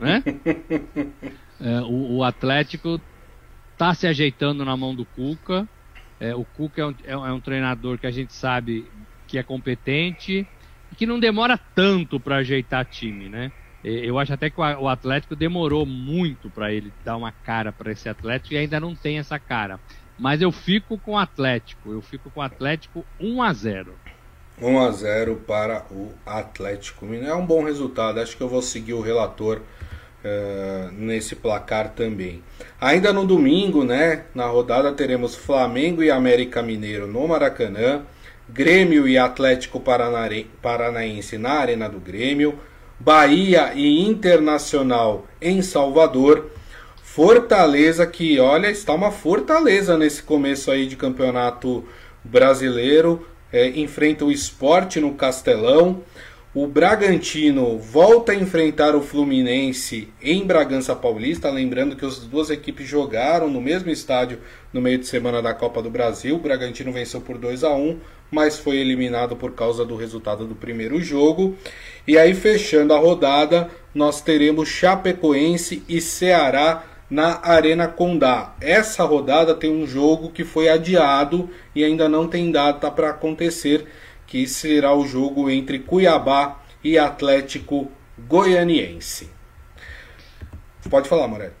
né? 0.00 0.22
É, 1.62 1.78
o, 1.82 2.16
o 2.16 2.24
Atlético 2.24 2.98
está 3.80 3.94
se 3.94 4.06
ajeitando 4.06 4.62
na 4.62 4.76
mão 4.76 4.94
do 4.94 5.06
Cuca. 5.06 5.66
É, 6.20 6.34
o 6.34 6.44
Cuca 6.44 6.82
é 6.82 6.86
um, 6.86 6.94
é, 7.02 7.12
é 7.12 7.32
um, 7.32 7.40
treinador 7.40 7.96
que 7.96 8.06
a 8.06 8.10
gente 8.10 8.34
sabe 8.34 8.86
que 9.26 9.38
é 9.38 9.42
competente 9.42 10.46
e 10.92 10.94
que 10.94 11.06
não 11.06 11.18
demora 11.18 11.58
tanto 11.74 12.20
para 12.20 12.36
ajeitar 12.36 12.84
time, 12.84 13.30
né? 13.30 13.50
Eu 13.82 14.18
acho 14.18 14.34
até 14.34 14.50
que 14.50 14.60
o 14.60 14.88
Atlético 14.88 15.34
demorou 15.34 15.86
muito 15.86 16.50
para 16.50 16.70
ele 16.70 16.92
dar 17.02 17.16
uma 17.16 17.32
cara 17.32 17.72
para 17.72 17.90
esse 17.90 18.10
Atlético 18.10 18.52
e 18.52 18.58
ainda 18.58 18.78
não 18.78 18.94
tem 18.94 19.18
essa 19.18 19.38
cara. 19.38 19.80
Mas 20.18 20.42
eu 20.42 20.52
fico 20.52 20.98
com 20.98 21.12
o 21.12 21.16
Atlético. 21.16 21.90
Eu 21.90 22.02
fico 22.02 22.28
com 22.28 22.40
o 22.40 22.42
Atlético 22.42 23.06
1 23.18 23.42
a 23.42 23.52
0. 23.54 23.94
1 24.60 24.80
a 24.80 24.90
0 24.90 25.36
para 25.46 25.86
o 25.90 26.12
Atlético. 26.26 27.06
É 27.14 27.34
um 27.34 27.46
bom 27.46 27.64
resultado. 27.64 28.20
Acho 28.20 28.36
que 28.36 28.42
eu 28.42 28.48
vou 28.50 28.60
seguir 28.60 28.92
o 28.92 29.00
relator 29.00 29.62
uh, 30.24 30.92
nesse 30.92 31.36
placar 31.36 31.90
também. 31.90 32.42
Ainda 32.80 33.12
no 33.12 33.26
domingo, 33.26 33.84
né, 33.84 34.24
na 34.34 34.46
rodada 34.46 34.92
teremos 34.92 35.34
Flamengo 35.34 36.02
e 36.02 36.10
América 36.10 36.62
Mineiro 36.62 37.06
no 37.06 37.26
Maracanã, 37.28 38.02
Grêmio 38.48 39.06
e 39.06 39.16
Atlético 39.16 39.80
Paranaense 39.80 41.38
na 41.38 41.52
Arena 41.52 41.88
do 41.88 42.00
Grêmio, 42.00 42.58
Bahia 42.98 43.72
e 43.74 44.00
Internacional 44.00 45.26
em 45.40 45.62
Salvador, 45.62 46.50
Fortaleza 47.02 48.06
que, 48.06 48.38
olha, 48.38 48.70
está 48.70 48.94
uma 48.94 49.10
fortaleza 49.10 49.98
nesse 49.98 50.22
começo 50.22 50.70
aí 50.70 50.86
de 50.86 50.96
campeonato 50.96 51.84
brasileiro, 52.22 53.26
é, 53.52 53.68
enfrenta 53.70 54.24
o 54.24 54.30
esporte 54.30 55.00
no 55.00 55.14
Castelão, 55.14 56.02
o 56.52 56.66
Bragantino 56.66 57.78
volta 57.78 58.32
a 58.32 58.34
enfrentar 58.34 58.96
o 58.96 59.02
Fluminense 59.02 60.08
em 60.20 60.44
Bragança 60.44 60.96
Paulista, 60.96 61.48
lembrando 61.48 61.94
que 61.94 62.04
as 62.04 62.18
duas 62.18 62.50
equipes 62.50 62.88
jogaram 62.88 63.48
no 63.48 63.60
mesmo 63.60 63.88
estádio 63.88 64.40
no 64.72 64.80
meio 64.80 64.98
de 64.98 65.06
semana 65.06 65.40
da 65.40 65.54
Copa 65.54 65.80
do 65.80 65.88
Brasil. 65.88 66.34
O 66.34 66.40
Bragantino 66.40 66.92
venceu 66.92 67.20
por 67.20 67.38
2 67.38 67.62
a 67.62 67.72
1, 67.72 68.00
mas 68.32 68.58
foi 68.58 68.78
eliminado 68.78 69.36
por 69.36 69.52
causa 69.52 69.84
do 69.84 69.94
resultado 69.94 70.44
do 70.44 70.56
primeiro 70.56 71.00
jogo. 71.00 71.56
E 72.04 72.18
aí 72.18 72.34
fechando 72.34 72.94
a 72.94 72.98
rodada, 72.98 73.70
nós 73.94 74.20
teremos 74.20 74.68
Chapecoense 74.68 75.84
e 75.88 76.00
Ceará 76.00 76.84
na 77.08 77.40
Arena 77.44 77.86
Condá. 77.86 78.56
Essa 78.60 79.04
rodada 79.04 79.54
tem 79.54 79.70
um 79.70 79.86
jogo 79.86 80.30
que 80.30 80.42
foi 80.42 80.68
adiado 80.68 81.48
e 81.76 81.84
ainda 81.84 82.08
não 82.08 82.26
tem 82.26 82.50
data 82.50 82.90
para 82.90 83.10
acontecer 83.10 83.86
que 84.30 84.46
será 84.46 84.94
o 84.94 85.04
jogo 85.04 85.50
entre 85.50 85.80
Cuiabá 85.80 86.62
e 86.84 86.96
Atlético 86.96 87.90
Goianiense. 88.16 89.28
Pode 90.88 91.08
falar, 91.08 91.26
Morelli. 91.26 91.52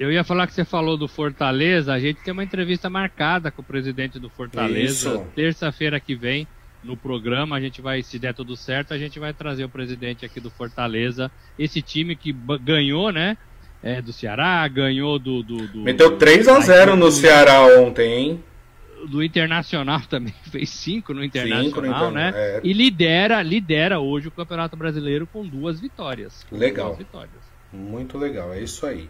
Eu 0.00 0.10
ia 0.10 0.24
falar 0.24 0.46
que 0.46 0.54
você 0.54 0.64
falou 0.64 0.96
do 0.96 1.06
Fortaleza. 1.06 1.92
A 1.92 2.00
gente 2.00 2.22
tem 2.22 2.32
uma 2.32 2.42
entrevista 2.42 2.88
marcada 2.88 3.50
com 3.50 3.60
o 3.60 3.64
presidente 3.64 4.18
do 4.18 4.30
Fortaleza. 4.30 5.26
Terça-feira 5.34 6.00
que 6.00 6.14
vem, 6.14 6.48
no 6.82 6.96
programa, 6.96 7.54
a 7.54 7.60
gente 7.60 7.82
vai, 7.82 8.02
se 8.02 8.18
der 8.18 8.32
tudo 8.32 8.56
certo, 8.56 8.94
a 8.94 8.98
gente 8.98 9.18
vai 9.18 9.34
trazer 9.34 9.64
o 9.64 9.68
presidente 9.68 10.24
aqui 10.24 10.40
do 10.40 10.50
Fortaleza. 10.50 11.30
Esse 11.58 11.82
time 11.82 12.16
que 12.16 12.34
ganhou, 12.62 13.12
né? 13.12 13.36
É, 13.82 14.00
do 14.00 14.12
Ceará, 14.12 14.66
ganhou 14.68 15.18
do. 15.18 15.42
do, 15.42 15.68
do 15.68 15.80
Meteu 15.80 16.16
3 16.16 16.48
a 16.48 16.60
0 16.60 16.96
no 16.96 17.10
Ceará 17.10 17.78
ontem, 17.78 18.12
hein? 18.12 18.44
Do 19.08 19.22
Internacional 19.22 20.00
também 20.08 20.34
fez 20.50 20.70
cinco 20.70 21.12
no 21.12 21.24
Internacional, 21.24 21.64
cinco 21.64 21.80
no 21.80 22.10
né? 22.10 22.32
É. 22.34 22.60
E 22.62 22.72
lidera, 22.72 23.42
lidera 23.42 24.00
hoje 24.00 24.28
o 24.28 24.30
Campeonato 24.30 24.76
Brasileiro 24.76 25.26
com 25.26 25.46
duas 25.46 25.80
vitórias. 25.80 26.46
Legal. 26.50 26.86
Duas 26.86 26.98
vitórias. 26.98 27.56
Muito 27.72 28.16
legal, 28.16 28.52
é 28.52 28.60
isso 28.60 28.86
aí. 28.86 29.08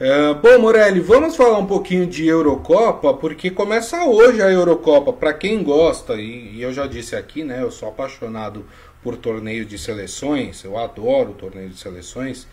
É, 0.00 0.32
bom, 0.34 0.60
Morelli, 0.60 1.00
vamos 1.00 1.34
falar 1.34 1.58
um 1.58 1.66
pouquinho 1.66 2.06
de 2.06 2.24
Eurocopa, 2.24 3.14
porque 3.14 3.50
começa 3.50 4.04
hoje 4.04 4.40
a 4.40 4.48
Eurocopa. 4.48 5.12
Para 5.12 5.34
quem 5.34 5.60
gosta, 5.64 6.14
e, 6.14 6.54
e, 6.54 6.62
eu 6.62 6.72
já 6.72 6.86
disse 6.86 7.16
aqui, 7.16 7.42
né? 7.42 7.62
Eu 7.62 7.72
sou 7.72 7.88
apaixonado 7.88 8.64
por 9.02 9.16
torneio 9.16 9.64
de 9.64 9.76
seleções, 9.76 10.62
eu 10.62 10.78
adoro 10.78 11.32
torneio 11.32 11.68
de 11.68 11.76
seleções. 11.76 12.46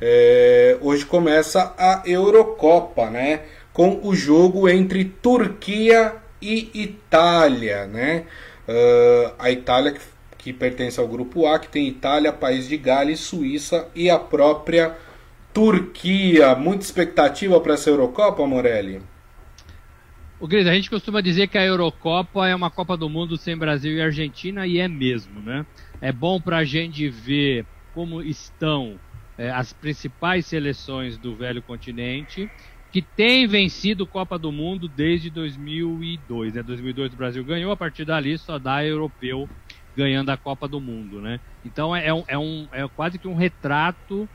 É, 0.00 0.78
hoje 0.80 1.06
começa 1.06 1.74
a 1.78 2.02
Eurocopa, 2.04 3.08
né? 3.08 3.42
Com 3.72 4.00
o 4.02 4.14
jogo 4.14 4.68
entre 4.68 5.04
Turquia 5.04 6.16
e 6.40 6.70
Itália, 6.74 7.86
né? 7.86 8.24
Uh, 8.68 9.32
a 9.38 9.50
Itália 9.50 9.92
que, 9.92 10.00
que, 10.38 10.52
pertence 10.52 10.98
ao 10.98 11.08
grupo 11.08 11.46
A, 11.46 11.58
que 11.58 11.68
tem 11.68 11.88
Itália, 11.88 12.32
País 12.32 12.68
de 12.68 12.76
Gales, 12.76 13.20
Suíça 13.20 13.88
e 13.94 14.08
a 14.08 14.18
própria 14.18 14.96
Turquia. 15.52 16.54
Muita 16.54 16.84
expectativa 16.84 17.60
para 17.60 17.74
essa 17.74 17.90
Eurocopa, 17.90 18.46
Morelli? 18.46 19.02
O 20.38 20.48
Gris, 20.48 20.66
a 20.66 20.72
gente 20.72 20.88
costuma 20.88 21.20
dizer 21.20 21.48
que 21.48 21.58
a 21.58 21.64
Eurocopa 21.64 22.48
é 22.48 22.54
uma 22.54 22.70
Copa 22.70 22.96
do 22.96 23.10
Mundo 23.10 23.36
sem 23.36 23.56
Brasil 23.56 23.92
e 23.92 24.00
Argentina, 24.00 24.66
e 24.66 24.78
é 24.78 24.88
mesmo, 24.88 25.40
né? 25.40 25.66
É 26.00 26.10
bom 26.10 26.40
para 26.40 26.58
a 26.58 26.64
gente 26.64 27.06
ver 27.10 27.66
como 27.92 28.22
estão 28.22 28.98
é, 29.36 29.50
as 29.50 29.72
principais 29.72 30.46
seleções 30.46 31.18
do 31.18 31.34
velho 31.34 31.60
continente 31.60 32.50
que 32.90 33.00
tem 33.00 33.46
vencido 33.46 34.06
Copa 34.06 34.38
do 34.38 34.50
Mundo 34.50 34.88
desde 34.88 35.30
2002. 35.30 36.54
Né? 36.54 36.62
2002 36.62 37.12
o 37.12 37.16
Brasil 37.16 37.44
ganhou, 37.44 37.70
a 37.70 37.76
partir 37.76 38.04
dali 38.04 38.36
só 38.36 38.58
dá 38.58 38.84
europeu 38.84 39.48
ganhando 39.96 40.30
a 40.30 40.36
Copa 40.36 40.66
do 40.66 40.80
Mundo. 40.80 41.20
Né? 41.20 41.40
Então 41.64 41.94
é, 41.94 42.12
um, 42.12 42.24
é, 42.26 42.38
um, 42.38 42.68
é 42.72 42.88
quase 42.88 43.18
que 43.18 43.28
um 43.28 43.34
retrato 43.34 44.28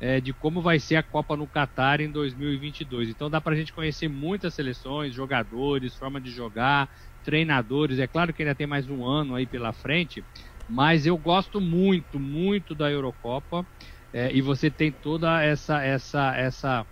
é, 0.00 0.20
de 0.20 0.34
como 0.34 0.60
vai 0.60 0.78
ser 0.78 0.96
a 0.96 1.02
Copa 1.02 1.36
no 1.36 1.46
Catar 1.46 2.00
em 2.00 2.10
2022. 2.10 3.08
Então 3.08 3.30
dá 3.30 3.40
para 3.40 3.54
a 3.54 3.56
gente 3.56 3.72
conhecer 3.72 4.08
muitas 4.08 4.52
seleções, 4.54 5.14
jogadores, 5.14 5.96
forma 5.96 6.20
de 6.20 6.30
jogar, 6.30 6.90
treinadores. 7.22 7.98
É 7.98 8.06
claro 8.06 8.34
que 8.34 8.42
ainda 8.42 8.54
tem 8.54 8.66
mais 8.66 8.88
um 8.88 9.06
ano 9.06 9.34
aí 9.34 9.46
pela 9.46 9.72
frente, 9.72 10.22
mas 10.68 11.06
eu 11.06 11.16
gosto 11.16 11.58
muito, 11.60 12.20
muito 12.20 12.74
da 12.74 12.90
Eurocopa. 12.90 13.66
É, 14.12 14.30
e 14.32 14.40
você 14.40 14.70
tem 14.70 14.92
toda 14.92 15.42
essa 15.42 15.82
essa 15.82 16.36
essa 16.36 16.86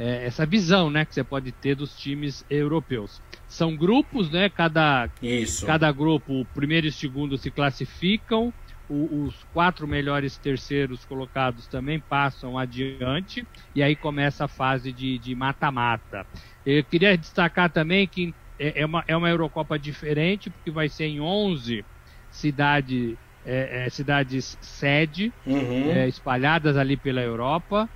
é, 0.00 0.24
essa 0.24 0.46
visão 0.46 0.90
né, 0.90 1.04
que 1.04 1.14
você 1.14 1.22
pode 1.22 1.52
ter 1.52 1.74
dos 1.74 1.94
times 1.94 2.42
europeus. 2.48 3.20
São 3.46 3.76
grupos, 3.76 4.30
né? 4.30 4.48
Cada, 4.48 5.10
Isso. 5.20 5.66
cada 5.66 5.92
grupo, 5.92 6.40
o 6.40 6.46
primeiro 6.46 6.86
e 6.86 6.88
o 6.88 6.92
segundo 6.92 7.36
se 7.36 7.50
classificam, 7.50 8.50
o, 8.88 9.24
os 9.24 9.44
quatro 9.52 9.86
melhores 9.86 10.38
terceiros 10.38 11.04
colocados 11.04 11.66
também 11.66 12.00
passam 12.00 12.56
adiante, 12.56 13.46
e 13.74 13.82
aí 13.82 13.94
começa 13.94 14.46
a 14.46 14.48
fase 14.48 14.90
de 14.90 15.34
mata-mata. 15.34 16.26
Eu 16.64 16.82
queria 16.84 17.16
destacar 17.18 17.70
também 17.70 18.08
que 18.08 18.34
é, 18.58 18.80
é 18.80 18.86
uma, 18.86 19.04
é 19.06 19.14
uma 19.14 19.28
Eurocopa 19.28 19.78
diferente, 19.78 20.48
porque 20.48 20.70
vai 20.70 20.88
ser 20.88 21.04
em 21.04 21.20
11 21.20 21.84
cidade, 22.30 23.18
é, 23.44 23.84
é, 23.84 23.90
cidades 23.90 24.56
sede, 24.62 25.30
uhum. 25.44 25.90
É, 25.90 26.08
espalhadas 26.08 26.78
ali 26.78 26.96
pela 26.96 27.20
Europa. 27.20 27.88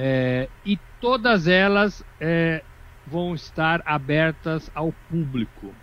É, 0.00 0.48
e 0.64 0.78
todas 1.00 1.48
elas 1.48 2.04
é, 2.20 2.62
vão 3.04 3.34
estar 3.34 3.82
abertas 3.84 4.70
ao 4.72 4.92
público, 5.10 5.74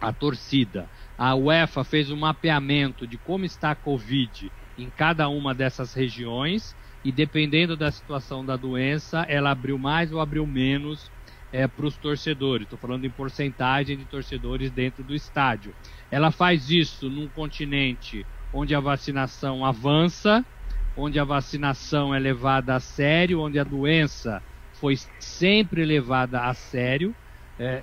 à 0.00 0.12
torcida. 0.12 0.88
A 1.16 1.32
UEFA 1.36 1.84
fez 1.84 2.10
um 2.10 2.16
mapeamento 2.16 3.06
de 3.06 3.16
como 3.16 3.44
está 3.44 3.70
a 3.70 3.76
Covid 3.76 4.50
em 4.76 4.90
cada 4.90 5.28
uma 5.28 5.54
dessas 5.54 5.94
regiões 5.94 6.74
e 7.04 7.12
dependendo 7.12 7.76
da 7.76 7.88
situação 7.92 8.44
da 8.44 8.56
doença, 8.56 9.24
ela 9.28 9.52
abriu 9.52 9.78
mais 9.78 10.12
ou 10.12 10.20
abriu 10.20 10.44
menos 10.44 11.08
é, 11.52 11.68
para 11.68 11.86
os 11.86 11.96
torcedores. 11.96 12.64
Estou 12.64 12.80
falando 12.80 13.04
em 13.04 13.10
porcentagem 13.10 13.96
de 13.96 14.06
torcedores 14.06 14.72
dentro 14.72 15.04
do 15.04 15.14
estádio. 15.14 15.72
Ela 16.10 16.32
faz 16.32 16.68
isso 16.68 17.08
num 17.08 17.28
continente 17.28 18.26
onde 18.52 18.74
a 18.74 18.80
vacinação 18.80 19.64
avança 19.64 20.44
onde 20.96 21.18
a 21.18 21.24
vacinação 21.24 22.14
é 22.14 22.18
levada 22.18 22.74
a 22.76 22.80
sério, 22.80 23.40
onde 23.40 23.58
a 23.58 23.64
doença 23.64 24.42
foi 24.72 24.94
sempre 25.20 25.84
levada 25.84 26.42
a 26.44 26.54
sério, 26.54 27.16
é, 27.58 27.82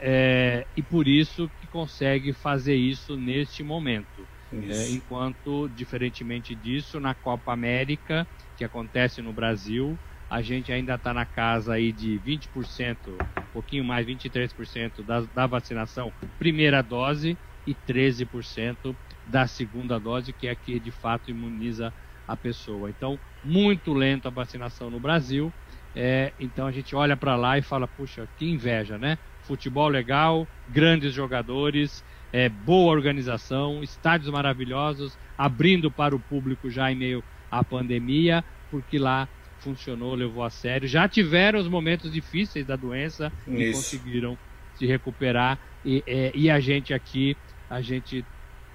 é, 0.66 0.68
e 0.76 0.84
por 0.84 1.08
isso 1.08 1.50
que 1.58 1.68
consegue 1.68 2.34
fazer 2.34 2.76
isso 2.76 3.18
neste 3.18 3.64
momento. 3.64 4.30
É, 4.66 4.90
enquanto, 4.90 5.68
diferentemente 5.70 6.56
disso, 6.56 7.00
na 7.00 7.14
Copa 7.16 7.54
América, 7.54 8.28
que 8.56 8.64
acontece 8.64 9.22
no 9.22 9.34
Brasil, 9.34 10.00
a 10.30 10.42
gente 10.42 10.72
ainda 10.72 10.96
está 10.96 11.14
na 11.14 11.26
casa 11.26 11.74
aí 11.74 11.92
de 11.92 12.18
20% 12.20 13.24
pouquinho 13.54 13.84
mais, 13.84 14.06
23% 14.08 15.04
da, 15.04 15.22
da 15.28 15.46
vacinação 15.48 16.12
primeira 16.40 16.82
dose 16.82 17.40
e 17.66 17.76
13% 17.76 18.98
da 19.24 19.48
segunda 19.48 20.00
dose, 20.00 20.34
que 20.34 20.48
é 20.48 20.52
a 20.52 20.56
que 20.56 20.80
de 20.80 20.92
fato 20.92 21.30
imuniza 21.30 21.94
a 22.28 22.36
pessoa. 22.36 22.90
Então, 22.90 23.20
muito 23.44 23.94
lento 23.94 24.28
a 24.28 24.32
vacinação 24.32 24.90
no 24.90 25.00
Brasil. 25.00 25.52
É, 25.96 26.32
então 26.40 26.66
a 26.66 26.72
gente 26.72 26.96
olha 26.96 27.16
para 27.16 27.36
lá 27.36 27.58
e 27.58 27.62
fala, 27.62 27.88
puxa, 27.88 28.28
que 28.38 28.50
inveja, 28.50 28.98
né? 28.98 29.18
Futebol 29.44 29.88
legal, 29.90 30.48
grandes 30.70 31.14
jogadores, 31.14 32.04
é, 32.32 32.50
boa 32.50 32.92
organização, 32.92 33.84
estádios 33.84 34.32
maravilhosos, 34.32 35.18
abrindo 35.38 35.92
para 35.92 36.16
o 36.16 36.20
público 36.20 36.70
já 36.70 36.92
em 36.92 36.96
meio 36.96 37.24
à 37.52 37.64
pandemia, 37.64 38.44
porque 38.72 38.98
lá 38.98 39.28
funcionou, 39.60 40.16
levou 40.16 40.44
a 40.44 40.50
sério. 40.50 40.88
Já 40.88 41.08
tiveram 41.08 41.60
os 41.60 41.68
momentos 41.68 42.12
difíceis 42.12 42.66
da 42.66 42.76
doença 42.76 43.32
Isso. 43.48 43.62
e 43.62 43.72
conseguiram 43.74 44.38
se 44.76 44.86
recuperar. 44.86 45.60
E, 45.86 46.04
é, 46.08 46.32
e, 46.34 46.50
a 46.50 46.60
gente 46.60 46.94
aqui, 46.94 47.38
a 47.70 47.82
gente 47.82 48.26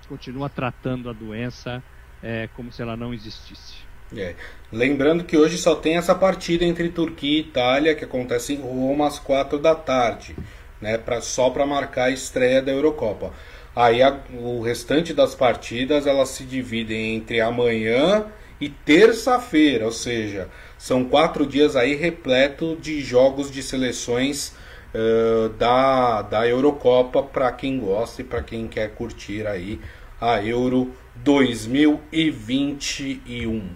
continua 0.08 0.48
tratando 0.48 1.11
a 1.11 1.12
doença 1.12 1.82
é, 2.22 2.48
como 2.54 2.72
se 2.72 2.83
ela 2.83 2.96
não 2.96 3.12
existisse. 3.12 3.88
É. 4.16 4.35
Lembrando 4.72 5.24
que 5.24 5.37
hoje 5.37 5.59
só 5.59 5.74
tem 5.74 5.96
essa 5.96 6.14
partida 6.14 6.64
entre 6.64 6.88
Turquia 6.88 7.38
e 7.38 7.40
Itália, 7.40 7.94
que 7.94 8.04
acontece 8.04 8.54
em 8.54 8.61
Roma 8.61 9.07
às 9.07 9.18
quatro 9.18 9.59
da 9.59 9.74
tarde, 9.74 10.35
né, 10.81 10.96
pra, 10.96 11.20
só 11.20 11.50
para 11.50 11.66
marcar 11.66 12.04
a 12.04 12.11
estreia 12.11 12.62
da 12.62 12.72
Eurocopa. 12.72 13.33
Aí 13.76 14.02
a, 14.02 14.18
o 14.33 14.62
restante 14.62 15.12
das 15.12 15.35
partidas 15.35 16.07
elas 16.07 16.31
se 16.31 16.44
dividem 16.44 17.16
entre 17.16 17.40
amanhã 17.40 18.26
e 18.61 18.68
terça-feira, 18.68 19.85
ou 19.85 19.92
seja, 19.92 20.48
são 20.76 21.04
quatro 21.04 21.46
dias 21.46 21.76
aí 21.76 21.94
repleto 21.94 22.76
de 22.81 23.00
jogos 23.00 23.50
de 23.50 23.62
seleções 23.62 24.52
uh, 24.94 25.48
da, 25.50 26.22
da 26.22 26.48
Eurocopa 26.48 27.22
para 27.22 27.52
quem 27.52 27.78
gosta 27.78 28.22
e 28.22 28.24
para 28.24 28.42
quem 28.42 28.66
quer 28.66 28.90
curtir 28.94 29.46
aí 29.46 29.81
a 30.20 30.42
Euro 30.42 30.92
2021. 31.16 33.70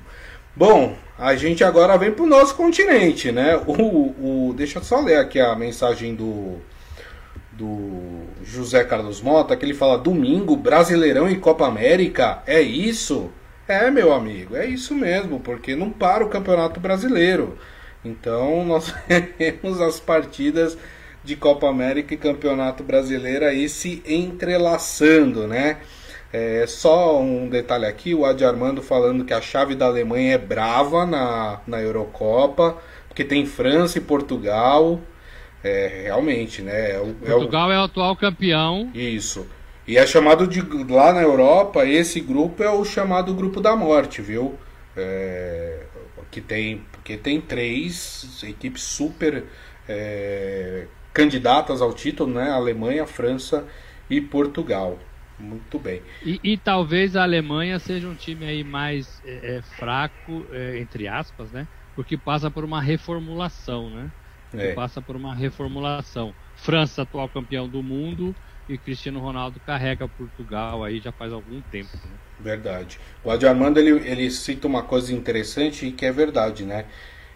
Bom, 0.54 0.94
a 1.18 1.34
gente 1.34 1.64
agora 1.64 1.96
vem 1.96 2.12
para 2.12 2.24
o 2.24 2.28
nosso 2.28 2.54
continente, 2.54 3.32
né? 3.32 3.56
O, 3.66 4.48
o, 4.48 4.52
deixa 4.54 4.78
eu 4.78 4.84
só 4.84 5.00
ler 5.00 5.16
aqui 5.16 5.40
a 5.40 5.54
mensagem 5.54 6.14
do, 6.14 6.58
do 7.52 8.26
José 8.44 8.84
Carlos 8.84 9.22
Mota, 9.22 9.56
que 9.56 9.64
ele 9.64 9.72
fala: 9.72 9.96
Domingo, 9.96 10.54
Brasileirão 10.56 11.30
e 11.30 11.38
Copa 11.38 11.66
América, 11.66 12.42
é 12.46 12.60
isso? 12.60 13.30
É, 13.66 13.90
meu 13.90 14.12
amigo, 14.12 14.54
é 14.56 14.66
isso 14.66 14.94
mesmo, 14.94 15.40
porque 15.40 15.74
não 15.74 15.90
para 15.90 16.22
o 16.24 16.28
Campeonato 16.28 16.78
Brasileiro. 16.80 17.56
Então 18.04 18.64
nós 18.66 18.92
temos 19.38 19.80
as 19.80 20.00
partidas 20.00 20.76
de 21.24 21.36
Copa 21.36 21.68
América 21.68 22.12
e 22.12 22.18
Campeonato 22.18 22.82
Brasileiro 22.82 23.44
aí 23.44 23.68
se 23.68 24.02
entrelaçando, 24.04 25.46
né? 25.46 25.78
É, 26.32 26.64
só 26.66 27.20
um 27.20 27.48
detalhe 27.48 27.84
aqui, 27.84 28.14
o 28.14 28.24
Adi 28.24 28.42
Armando 28.44 28.80
falando 28.80 29.24
que 29.24 29.34
a 29.34 29.40
chave 29.40 29.74
da 29.74 29.86
Alemanha 29.86 30.34
é 30.34 30.38
brava 30.38 31.04
na, 31.04 31.60
na 31.66 31.80
Eurocopa, 31.80 32.78
porque 33.06 33.22
tem 33.22 33.44
França 33.44 33.98
e 33.98 34.00
Portugal. 34.00 34.98
É, 35.62 36.04
realmente, 36.04 36.62
né? 36.62 36.92
É 36.92 36.98
o, 36.98 37.14
Portugal 37.14 37.70
é 37.70 37.74
o... 37.74 37.78
é 37.78 37.80
o 37.80 37.84
atual 37.84 38.16
campeão. 38.16 38.90
Isso. 38.94 39.46
E 39.86 39.96
é 39.96 40.06
chamado 40.06 40.46
de. 40.46 40.60
Lá 40.90 41.12
na 41.12 41.22
Europa, 41.22 41.84
esse 41.84 42.20
grupo 42.20 42.62
é 42.62 42.70
o 42.70 42.84
chamado 42.84 43.34
grupo 43.34 43.60
da 43.60 43.76
morte, 43.76 44.22
viu? 44.22 44.58
É, 44.96 45.80
que 46.30 46.40
tem. 46.40 46.84
Porque 46.90 47.16
tem 47.16 47.40
três 47.40 48.42
equipes 48.42 48.82
super 48.82 49.44
é, 49.88 50.86
candidatas 51.12 51.82
ao 51.82 51.92
título, 51.92 52.32
né? 52.32 52.50
Alemanha, 52.50 53.06
França 53.06 53.64
e 54.08 54.20
Portugal. 54.20 54.98
Muito 55.38 55.78
bem. 55.78 56.02
E, 56.24 56.38
e, 56.42 56.56
talvez 56.56 57.16
a 57.16 57.22
Alemanha 57.22 57.78
seja 57.78 58.06
um 58.08 58.14
time 58.14 58.44
aí 58.44 58.62
mais 58.62 59.20
é, 59.24 59.56
é 59.56 59.62
fraco, 59.62 60.46
é, 60.52 60.78
entre 60.78 61.08
aspas, 61.08 61.50
né? 61.50 61.66
Porque 61.96 62.16
passa 62.16 62.50
por 62.50 62.64
uma 62.64 62.80
reformulação, 62.80 63.90
né? 63.90 64.10
É. 64.54 64.72
Passa 64.72 65.00
por 65.00 65.16
uma 65.16 65.34
reformulação. 65.34 66.34
França, 66.54 67.02
atual 67.02 67.28
campeão 67.28 67.68
do 67.68 67.82
mundo, 67.82 68.34
e 68.68 68.78
Cristiano 68.78 69.20
Ronaldo 69.20 69.60
carrega 69.60 70.06
Portugal 70.06 70.84
aí 70.84 71.00
já 71.00 71.12
faz 71.12 71.32
algum 71.32 71.60
tempo. 71.62 71.90
Né? 71.94 72.12
Verdade. 72.40 72.98
O 73.24 73.30
Adi 73.30 73.46
Armando 73.46 73.78
ele, 73.78 73.90
ele 74.08 74.30
cita 74.30 74.66
uma 74.66 74.82
coisa 74.82 75.12
interessante 75.12 75.86
e 75.86 75.92
que 75.92 76.06
é 76.06 76.12
verdade, 76.12 76.64
né? 76.64 76.86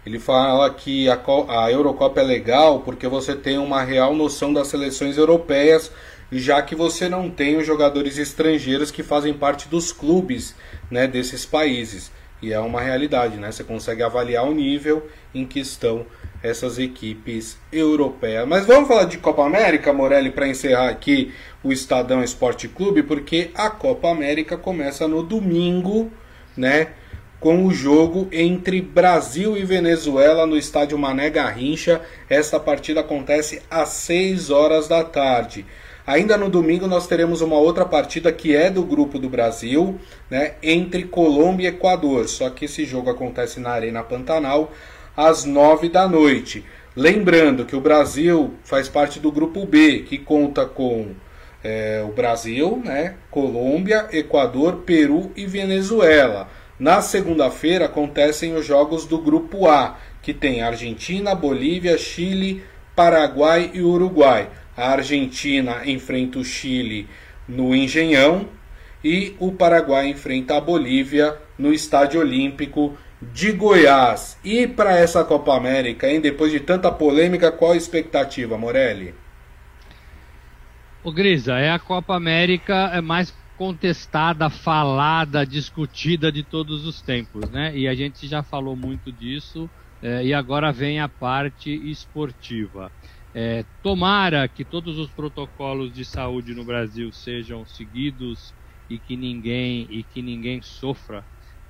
Ele 0.04 0.20
fala 0.20 0.72
que 0.72 1.08
a, 1.08 1.20
a 1.48 1.70
Eurocopa 1.70 2.20
é 2.20 2.22
legal 2.22 2.80
porque 2.80 3.08
você 3.08 3.34
tem 3.34 3.58
uma 3.58 3.82
real 3.82 4.14
noção 4.14 4.52
das 4.52 4.68
seleções 4.68 5.16
europeias, 5.16 5.92
já 6.30 6.60
que 6.62 6.74
você 6.74 7.08
não 7.08 7.30
tem 7.30 7.56
os 7.56 7.66
jogadores 7.66 8.18
estrangeiros 8.18 8.90
que 8.90 9.02
fazem 9.02 9.34
parte 9.34 9.68
dos 9.68 9.92
clubes 9.92 10.54
né, 10.90 11.06
desses 11.06 11.46
países. 11.46 12.10
E 12.42 12.52
é 12.52 12.60
uma 12.60 12.82
realidade, 12.82 13.38
né? 13.38 13.50
Você 13.50 13.64
consegue 13.64 14.02
avaliar 14.02 14.44
o 14.44 14.54
nível 14.54 15.08
em 15.34 15.46
que 15.46 15.58
estão 15.58 16.04
essas 16.42 16.78
equipes 16.78 17.58
europeias. 17.72 18.46
Mas 18.46 18.66
vamos 18.66 18.88
falar 18.88 19.04
de 19.04 19.18
Copa 19.18 19.44
América, 19.44 19.92
Morelli, 19.92 20.30
para 20.30 20.46
encerrar 20.46 20.88
aqui 20.88 21.32
o 21.64 21.72
Estadão 21.72 22.22
Esporte 22.22 22.68
Clube, 22.68 23.02
porque 23.02 23.50
a 23.54 23.70
Copa 23.70 24.10
América 24.10 24.56
começa 24.56 25.08
no 25.08 25.22
domingo, 25.22 26.12
né? 26.56 26.88
Com 27.40 27.64
o 27.64 27.72
jogo 27.72 28.28
entre 28.30 28.82
Brasil 28.82 29.56
e 29.56 29.64
Venezuela 29.64 30.46
no 30.46 30.58
estádio 30.58 30.98
Mané 30.98 31.30
Garrincha. 31.30 32.02
Essa 32.28 32.60
partida 32.60 33.00
acontece 33.00 33.62
às 33.70 33.90
6 33.90 34.50
horas 34.50 34.88
da 34.88 35.02
tarde. 35.02 35.64
Ainda 36.06 36.36
no 36.36 36.48
domingo 36.48 36.86
nós 36.86 37.08
teremos 37.08 37.40
uma 37.40 37.56
outra 37.56 37.84
partida 37.84 38.30
que 38.30 38.54
é 38.54 38.70
do 38.70 38.84
grupo 38.84 39.18
do 39.18 39.28
Brasil, 39.28 39.98
né, 40.30 40.54
entre 40.62 41.02
Colômbia 41.02 41.64
e 41.64 41.72
Equador. 41.72 42.28
Só 42.28 42.48
que 42.48 42.66
esse 42.66 42.84
jogo 42.84 43.10
acontece 43.10 43.58
na 43.58 43.70
Arena 43.70 44.04
Pantanal 44.04 44.72
às 45.16 45.44
9 45.44 45.88
da 45.88 46.06
noite. 46.06 46.64
Lembrando 46.94 47.64
que 47.64 47.74
o 47.74 47.80
Brasil 47.80 48.54
faz 48.62 48.88
parte 48.88 49.18
do 49.18 49.32
grupo 49.32 49.66
B, 49.66 50.04
que 50.08 50.16
conta 50.16 50.64
com 50.64 51.08
é, 51.64 52.04
o 52.06 52.12
Brasil, 52.12 52.80
né, 52.84 53.16
Colômbia, 53.28 54.06
Equador, 54.12 54.82
Peru 54.86 55.32
e 55.34 55.44
Venezuela. 55.44 56.48
Na 56.78 57.00
segunda-feira 57.00 57.86
acontecem 57.86 58.54
os 58.54 58.64
jogos 58.64 59.06
do 59.06 59.18
grupo 59.18 59.66
A, 59.66 59.98
que 60.22 60.32
tem 60.32 60.62
Argentina, 60.62 61.34
Bolívia, 61.34 61.98
Chile, 61.98 62.62
Paraguai 62.94 63.70
e 63.74 63.82
Uruguai. 63.82 64.48
A 64.76 64.90
Argentina 64.90 65.88
enfrenta 65.88 66.38
o 66.38 66.44
Chile 66.44 67.08
no 67.48 67.74
Engenhão 67.74 68.48
e 69.02 69.34
o 69.38 69.52
Paraguai 69.52 70.08
enfrenta 70.08 70.56
a 70.56 70.60
Bolívia 70.60 71.36
no 71.58 71.72
Estádio 71.72 72.20
Olímpico 72.20 72.96
de 73.20 73.52
Goiás. 73.52 74.38
E 74.44 74.66
para 74.66 74.96
essa 74.96 75.24
Copa 75.24 75.56
América, 75.56 76.10
hein, 76.10 76.20
depois 76.20 76.52
de 76.52 76.60
tanta 76.60 76.90
polêmica, 76.92 77.50
qual 77.50 77.72
a 77.72 77.76
expectativa, 77.76 78.58
Morelli? 78.58 79.14
O 81.02 81.12
Grisa, 81.12 81.54
é 81.54 81.70
a 81.70 81.78
Copa 81.78 82.14
América 82.14 82.90
é 82.92 83.00
mais 83.00 83.32
contestada, 83.56 84.50
falada, 84.50 85.46
discutida 85.46 86.30
de 86.30 86.42
todos 86.42 86.84
os 86.84 87.00
tempos, 87.00 87.48
né? 87.48 87.72
E 87.74 87.88
a 87.88 87.94
gente 87.94 88.26
já 88.26 88.42
falou 88.42 88.76
muito 88.76 89.10
disso. 89.10 89.70
É, 90.02 90.22
e 90.24 90.34
agora 90.34 90.70
vem 90.70 91.00
a 91.00 91.08
parte 91.08 91.70
esportiva. 91.90 92.92
É, 93.38 93.66
tomara 93.82 94.48
que 94.48 94.64
todos 94.64 94.96
os 94.98 95.12
protocolos 95.12 95.92
de 95.92 96.06
saúde 96.06 96.54
no 96.54 96.64
Brasil 96.64 97.12
sejam 97.12 97.66
seguidos 97.66 98.54
e 98.88 98.98
que 98.98 99.14
ninguém 99.14 99.86
e 99.90 100.02
que 100.02 100.22
ninguém 100.22 100.62
sofra 100.62 101.22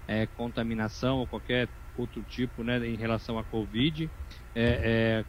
é, 0.07 0.29
contaminação 0.29 1.19
ou 1.19 1.27
qualquer 1.27 1.69
outro 1.93 2.23
tipo 2.23 2.63
né, 2.63 2.87
em 2.87 2.97
relação 2.97 3.37
à 3.37 3.45
Covid. 3.45 4.09
É, 4.55 4.63
é, 4.65 5.25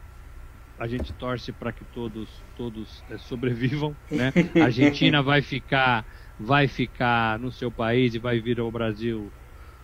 a 0.78 0.86
gente 0.86 1.12
torce 1.12 1.52
para 1.52 1.72
que 1.72 1.84
todos, 1.84 2.44
todos 2.54 3.04
é, 3.08 3.18
sobrevivam. 3.18 3.98
Né? 4.08 4.32
A 4.62 4.66
Argentina 4.66 5.20
vai 5.20 5.42
ficar, 5.42 6.06
vai 6.38 6.68
ficar 6.68 7.36
no 7.40 7.50
seu 7.50 7.72
país 7.72 8.14
e 8.14 8.20
vai 8.20 8.38
vir 8.38 8.60
ao 8.60 8.70
Brasil 8.70 9.34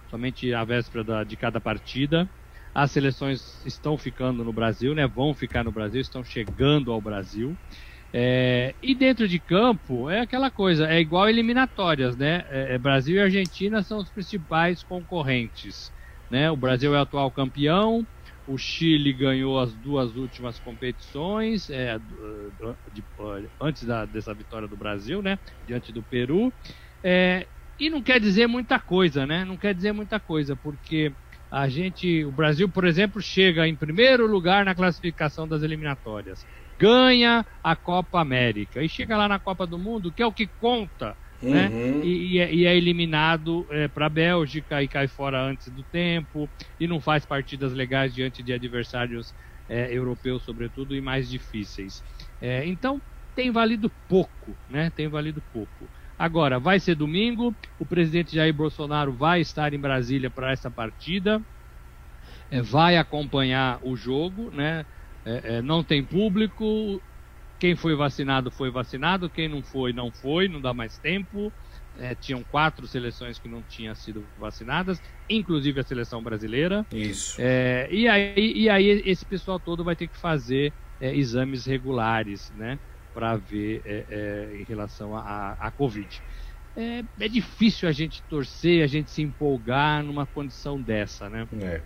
somente 0.07 0.55
à 0.55 0.65
véspera 0.65 1.03
da, 1.03 1.25
de 1.25 1.37
cada 1.37 1.61
partida. 1.61 2.31
As 2.75 2.91
seleções 2.91 3.65
estão 3.65 3.97
ficando 3.97 4.45
no 4.45 4.53
Brasil, 4.53 4.95
né? 4.95 5.07
vão 5.07 5.35
ficar 5.35 5.63
no 5.65 5.73
Brasil, 5.73 6.01
estão 6.01 6.25
chegando 6.25 6.91
ao 6.93 7.01
Brasil. 7.01 7.59
É, 8.13 8.77
e 8.83 8.95
dentro 8.95 9.27
de 9.29 9.41
campo 9.41 10.09
é 10.09 10.21
aquela 10.21 10.51
coisa, 10.51 10.89
é 10.89 11.01
igual 11.01 11.29
eliminatórias, 11.29 12.17
né? 12.17 12.45
É, 12.49 12.75
é, 12.75 12.79
Brasil 12.79 13.17
e 13.17 13.21
Argentina 13.21 13.83
são 13.83 13.99
os 13.99 14.11
principais 14.11 14.85
concorrentes, 14.85 15.91
né? 16.31 16.49
O 16.51 16.57
Brasil 16.57 16.95
é 16.95 16.99
atual 17.01 17.33
campeão, 17.33 18.07
o 18.47 18.57
Chile 18.57 19.13
ganhou 19.13 19.59
as 19.59 19.77
duas 19.77 20.15
últimas 20.15 20.61
competições 20.61 21.69
é, 21.71 21.99
de, 21.99 22.15
de, 22.93 23.05
antes 23.61 23.85
da, 23.85 24.07
dessa 24.07 24.33
vitória 24.35 24.69
do 24.69 24.77
Brasil, 24.77 25.21
né? 25.21 25.39
Diante 25.65 25.93
do 25.93 26.05
Peru. 26.05 26.55
É, 27.03 27.49
e 27.79 27.91
não 27.91 28.03
quer 28.03 28.21
dizer 28.21 28.47
muita 28.47 28.79
coisa, 28.79 29.27
né? 29.27 29.45
Não 29.45 29.59
quer 29.59 29.75
dizer 29.75 29.93
muita 29.93 30.21
coisa, 30.21 30.57
porque 30.57 31.17
A 31.51 31.69
gente, 31.69 32.25
o 32.25 32.33
Brasil, 32.33 32.69
por 32.69 32.85
exemplo, 32.85 33.23
chega 33.23 33.67
em 33.69 33.77
primeiro 33.77 34.27
lugar 34.27 34.65
na 34.65 34.75
classificação 34.75 35.47
das 35.47 35.63
eliminatórias, 35.63 36.41
ganha 36.79 37.47
a 37.63 37.77
Copa 37.77 38.21
América 38.21 38.83
e 38.83 38.89
chega 38.89 39.17
lá 39.17 39.29
na 39.29 39.39
Copa 39.39 39.67
do 39.67 39.79
Mundo, 39.79 40.13
que 40.13 40.23
é 40.23 40.27
o 40.27 40.33
que 40.33 40.49
conta, 40.59 41.17
né? 41.41 41.69
Uhum. 41.69 42.03
E, 42.03 42.35
e 42.35 42.39
é, 42.39 42.55
e 42.55 42.67
é 42.67 42.77
eliminado 42.77 43.67
é, 43.71 43.87
para 43.89 44.07
a 44.07 44.11
Bélgica 44.11 44.83
e 44.83 44.89
cai 44.89 45.07
fora 45.07 45.43
antes 45.43 45.71
do 45.73 45.85
tempo 45.85 46.51
e 46.79 46.87
não 46.87 47.01
faz 47.01 47.25
partidas 47.25 47.73
legais 47.73 48.13
diante 48.13 48.43
de 48.43 48.53
adversários 48.53 49.35
é, 49.69 49.93
europeus, 49.97 50.43
sobretudo, 50.45 50.95
e 50.95 51.01
mais 51.01 51.29
difíceis. 51.29 52.03
É, 52.41 52.67
então 52.67 53.01
tem 53.35 53.51
valido 53.51 53.93
pouco, 54.09 54.59
né? 54.69 54.91
Tem 54.91 55.09
valido 55.09 55.43
pouco. 55.53 55.91
Agora, 56.19 56.59
vai 56.61 56.79
ser 56.79 56.95
domingo, 56.95 57.55
o 57.79 57.85
presidente 57.85 58.35
Jair 58.35 58.55
Bolsonaro 58.55 59.13
vai 59.13 59.41
estar 59.41 59.73
em 59.75 59.81
Brasília 59.81 60.31
para 60.31 60.53
essa 60.53 60.71
partida, 60.71 61.43
é, 62.51 62.63
vai 62.63 62.97
acompanhar 62.97 63.79
o 63.83 63.97
jogo, 63.97 64.51
né? 64.51 64.87
É, 65.25 65.57
é, 65.57 65.63
não 65.63 65.83
tem 65.83 66.05
público, 66.05 67.03
quem 67.59 67.75
foi 67.75 67.95
vacinado 67.95 68.51
foi 68.51 68.71
vacinado, 68.71 69.31
quem 69.31 69.49
não 69.49 69.63
foi, 69.63 69.93
não 69.93 70.13
foi, 70.13 70.49
não 70.49 70.61
dá 70.61 70.75
mais 70.75 70.99
tempo. 70.99 71.53
É, 71.97 72.15
tinham 72.15 72.43
quatro 72.45 72.87
seleções 72.87 73.39
que 73.39 73.49
não 73.49 73.63
tinham 73.63 73.95
sido 73.95 74.27
vacinadas, 74.37 75.01
inclusive 75.31 75.81
a 75.81 75.85
seleção 75.85 76.23
brasileira. 76.23 76.85
Isso. 76.93 77.37
É, 77.41 77.89
e, 77.91 78.09
aí, 78.09 78.53
e 78.55 78.69
aí 78.69 79.03
esse 79.07 79.25
pessoal 79.25 79.59
todo 79.59 79.85
vai 79.85 79.97
ter 79.97 80.09
que 80.09 80.19
fazer 80.19 80.75
é, 81.01 81.17
exames 81.17 81.65
regulares, 81.65 82.51
né? 82.51 82.79
Para 83.15 83.37
ver 83.37 83.81
é, 83.85 84.05
é, 84.11 84.57
em 84.61 84.65
relação 84.65 85.17
à 85.17 85.73
Covid. 85.77 86.21
É, 86.77 87.05
é, 87.21 87.29
difícil 87.29 87.89
a 87.89 87.93
gente 87.93 88.21
torcer, 88.23 88.83
a 88.83 88.87
gente 88.89 89.11
se 89.11 89.23
empolgar 89.23 90.03
numa 90.03 90.27
condição 90.27 90.81
dessa, 90.81 91.29
né? 91.31 91.47
É. 91.63 91.81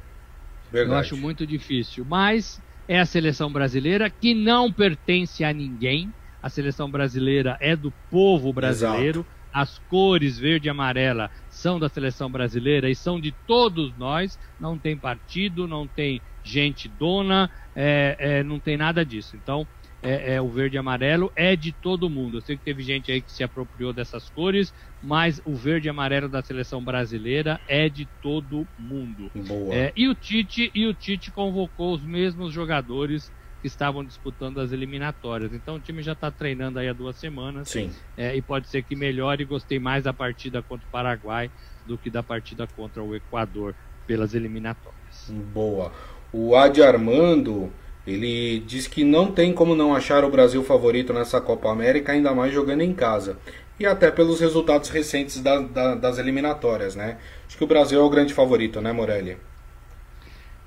Eu 0.72 0.94
acho 0.94 1.16
muito 1.16 1.46
difícil. 1.46 2.04
Mas 2.04 2.60
é 2.86 2.98
a 2.98 3.04
seleção 3.04 3.52
brasileira 3.52 4.08
que 4.08 4.34
não 4.34 4.72
pertence 4.72 5.44
a 5.44 5.52
ninguém. 5.52 6.12
A 6.42 6.48
seleção 6.48 6.90
brasileira 6.90 7.56
é 7.60 7.76
do 7.76 7.92
povo 8.10 8.52
brasileiro. 8.52 9.20
Exato. 9.20 9.38
As 9.52 9.78
cores 9.90 10.38
verde 10.38 10.68
e 10.68 10.70
amarela 10.70 11.30
são 11.48 11.78
da 11.78 11.88
seleção 11.88 12.30
brasileira 12.30 12.88
e 12.88 12.94
são 12.94 13.20
de 13.20 13.32
todos 13.46 13.96
nós. 13.96 14.38
Não 14.60 14.78
tem 14.78 14.96
partido, 14.96 15.66
não 15.66 15.86
tem 15.86 16.20
gente 16.44 16.88
dona, 16.88 17.50
é, 17.74 18.16
é, 18.18 18.42
não 18.42 18.58
tem 18.58 18.76
nada 18.76 19.04
disso. 19.04 19.36
Então, 19.36 19.66
é, 20.02 20.34
é, 20.34 20.40
o 20.40 20.48
verde 20.48 20.76
e 20.76 20.78
amarelo 20.78 21.32
é 21.34 21.56
de 21.56 21.72
todo 21.72 22.08
mundo. 22.08 22.38
Eu 22.38 22.40
sei 22.40 22.56
que 22.56 22.64
teve 22.64 22.82
gente 22.82 23.10
aí 23.10 23.20
que 23.20 23.32
se 23.32 23.42
apropriou 23.42 23.92
dessas 23.92 24.28
cores, 24.30 24.72
mas 25.02 25.40
o 25.44 25.54
verde 25.54 25.88
e 25.88 25.90
amarelo 25.90 26.28
da 26.28 26.42
seleção 26.42 26.82
brasileira 26.82 27.60
é 27.66 27.88
de 27.88 28.06
todo 28.22 28.66
mundo. 28.78 29.30
É, 29.72 29.92
e 29.96 30.08
o 30.08 30.14
Tite 30.14 30.70
e 30.74 30.86
o 30.86 30.94
Tite 30.94 31.30
convocou 31.30 31.94
os 31.94 32.02
mesmos 32.02 32.52
jogadores 32.52 33.32
que 33.60 33.66
estavam 33.66 34.04
disputando 34.04 34.60
as 34.60 34.70
eliminatórias. 34.70 35.52
Então 35.52 35.76
o 35.76 35.80
time 35.80 36.02
já 36.02 36.12
está 36.12 36.30
treinando 36.30 36.78
aí 36.78 36.88
há 36.88 36.92
duas 36.92 37.16
semanas. 37.16 37.68
Sim. 37.68 37.90
É, 38.16 38.36
e 38.36 38.40
pode 38.40 38.68
ser 38.68 38.82
que 38.82 38.94
melhore. 38.94 39.44
Gostei 39.44 39.78
mais 39.80 40.04
da 40.04 40.12
partida 40.12 40.62
contra 40.62 40.86
o 40.86 40.90
Paraguai 40.90 41.50
do 41.84 41.98
que 41.98 42.08
da 42.08 42.22
partida 42.22 42.66
contra 42.68 43.02
o 43.02 43.16
Equador 43.16 43.74
pelas 44.06 44.34
eliminatórias. 44.34 45.32
Boa. 45.52 45.92
O 46.32 46.54
Adi 46.54 46.82
Armando 46.82 47.72
ele 48.14 48.60
diz 48.60 48.86
que 48.86 49.04
não 49.04 49.30
tem 49.30 49.52
como 49.52 49.74
não 49.74 49.94
achar 49.94 50.24
o 50.24 50.30
Brasil 50.30 50.62
favorito 50.62 51.12
nessa 51.12 51.40
Copa 51.40 51.70
América, 51.70 52.12
ainda 52.12 52.34
mais 52.34 52.52
jogando 52.52 52.82
em 52.82 52.94
casa. 52.94 53.38
E 53.78 53.86
até 53.86 54.10
pelos 54.10 54.40
resultados 54.40 54.88
recentes 54.88 55.40
da, 55.40 55.60
da, 55.60 55.94
das 55.94 56.18
eliminatórias, 56.18 56.96
né? 56.96 57.18
Acho 57.46 57.56
que 57.56 57.64
o 57.64 57.66
Brasil 57.66 58.00
é 58.00 58.02
o 58.02 58.10
grande 58.10 58.34
favorito, 58.34 58.80
né, 58.80 58.92
Morelli? 58.92 59.36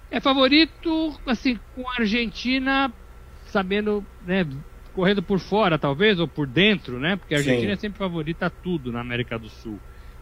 É 0.10 0.20
favorito, 0.20 1.14
assim, 1.26 1.60
com 1.76 1.88
a 1.89 1.96
Argentina 2.00 2.92
sabendo, 3.48 4.06
né, 4.26 4.48
correndo 4.94 5.22
por 5.22 5.39
fora, 5.39 5.78
talvez, 5.78 6.20
ou 6.20 6.28
por 6.28 6.48
dentro, 6.48 7.00
né? 7.00 7.18
Porque 7.18 7.34
a 7.34 7.38
Argentina 7.38 7.68
Sim. 7.68 7.74
é 7.74 7.78
sempre 7.78 8.00
favorita 8.00 8.46
a 8.46 8.50
tudo 8.50 8.92
na 8.92 9.02
América 9.02 9.38
do 9.38 9.50
Sul. 9.50 9.80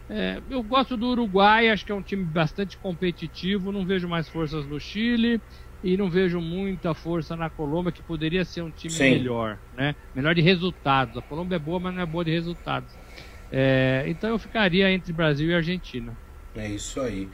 É, 0.08 0.40
eu 0.50 0.62
gosto 0.62 0.96
do 0.96 1.06
Uruguai, 1.06 1.68
acho 1.68 1.86
que 1.86 1.92
é 1.92 1.94
um 1.94 2.02
time 2.02 2.24
bastante 2.24 2.76
competitivo, 2.76 3.70
não 3.70 3.86
vejo 3.86 4.08
mais 4.08 4.28
forças 4.28 4.66
no 4.66 4.80
Chile 4.80 5.40
e 5.82 5.96
não 5.96 6.10
vejo 6.10 6.40
muita 6.40 6.94
força 6.94 7.36
na 7.36 7.50
Colômbia, 7.50 7.92
que 7.92 8.02
poderia 8.02 8.44
ser 8.44 8.62
um 8.62 8.72
time 8.72 8.98
Sim. 8.98 9.00
melhor, 9.00 9.60
né? 9.72 9.94
Melhor 10.14 10.34
de 10.34 10.40
resultados. 10.42 11.16
A 11.16 11.22
Colômbia 11.22 11.56
é 11.56 11.58
boa, 11.58 11.80
mas 11.80 11.94
não 11.94 12.02
é 12.02 12.06
boa 12.06 12.24
de 12.24 12.30
resultados. 12.32 12.98
É, 13.50 14.04
então 14.08 14.30
eu 14.30 14.38
ficaria 14.38 14.90
entre 14.92 15.12
Brasil 15.12 15.48
e 15.50 15.54
Argentina. 15.54 16.18
É 16.54 16.66
isso 16.68 17.00
aí. 17.00 17.30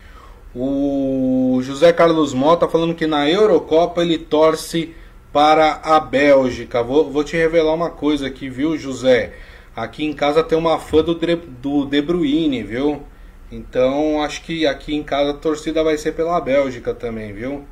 O 0.54 1.60
José 1.62 1.92
Carlos 1.92 2.34
Mota 2.34 2.68
falando 2.68 2.94
que 2.94 3.06
na 3.06 3.28
Eurocopa 3.30 4.02
ele 4.02 4.18
torce 4.18 4.94
para 5.32 5.80
a 5.84 6.00
Bélgica. 6.00 6.82
Vou, 6.82 7.10
vou 7.10 7.24
te 7.24 7.36
revelar 7.36 7.74
uma 7.74 7.90
coisa 7.90 8.26
aqui, 8.28 8.48
viu, 8.50 8.76
José? 8.76 9.34
Aqui 9.76 10.04
em 10.04 10.12
casa 10.14 10.42
tem 10.44 10.56
uma 10.58 10.78
fã 10.78 11.02
do, 11.02 11.14
Dre- 11.14 11.36
do 11.36 11.84
De 11.86 12.02
Bruyne, 12.02 12.62
viu? 12.62 13.02
Então 13.50 14.22
acho 14.22 14.42
que 14.42 14.66
aqui 14.66 14.94
em 14.94 15.02
casa 15.02 15.30
a 15.32 15.34
torcida 15.34 15.84
vai 15.84 15.98
ser 15.98 16.12
pela 16.12 16.40
Bélgica 16.40 16.94
também, 16.94 17.32
viu? 17.32 17.66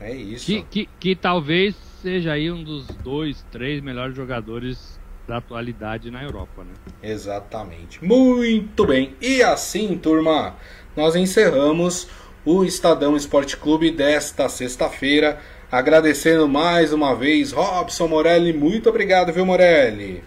É 0.00 0.14
isso. 0.14 0.46
Que, 0.46 0.62
que, 0.62 0.88
que 0.98 1.14
talvez 1.14 1.74
seja 2.00 2.32
aí 2.32 2.50
um 2.50 2.64
dos 2.64 2.86
dois, 3.04 3.44
três 3.50 3.82
melhores 3.82 4.16
jogadores 4.16 4.98
da 5.28 5.36
atualidade 5.36 6.10
na 6.10 6.22
Europa, 6.22 6.64
né? 6.64 6.72
Exatamente. 7.02 8.02
Muito 8.04 8.86
bem. 8.86 9.14
E 9.20 9.42
assim, 9.42 9.96
turma, 9.98 10.56
nós 10.96 11.14
encerramos 11.14 12.08
o 12.44 12.64
Estadão 12.64 13.16
Esporte 13.16 13.56
Clube 13.56 13.90
desta 13.90 14.48
sexta-feira. 14.48 15.38
Agradecendo 15.70 16.48
mais 16.48 16.92
uma 16.92 17.14
vez 17.14 17.52
Robson 17.52 18.08
Morelli. 18.08 18.52
Muito 18.52 18.88
obrigado, 18.88 19.32
viu, 19.32 19.46
Morelli? 19.46 20.24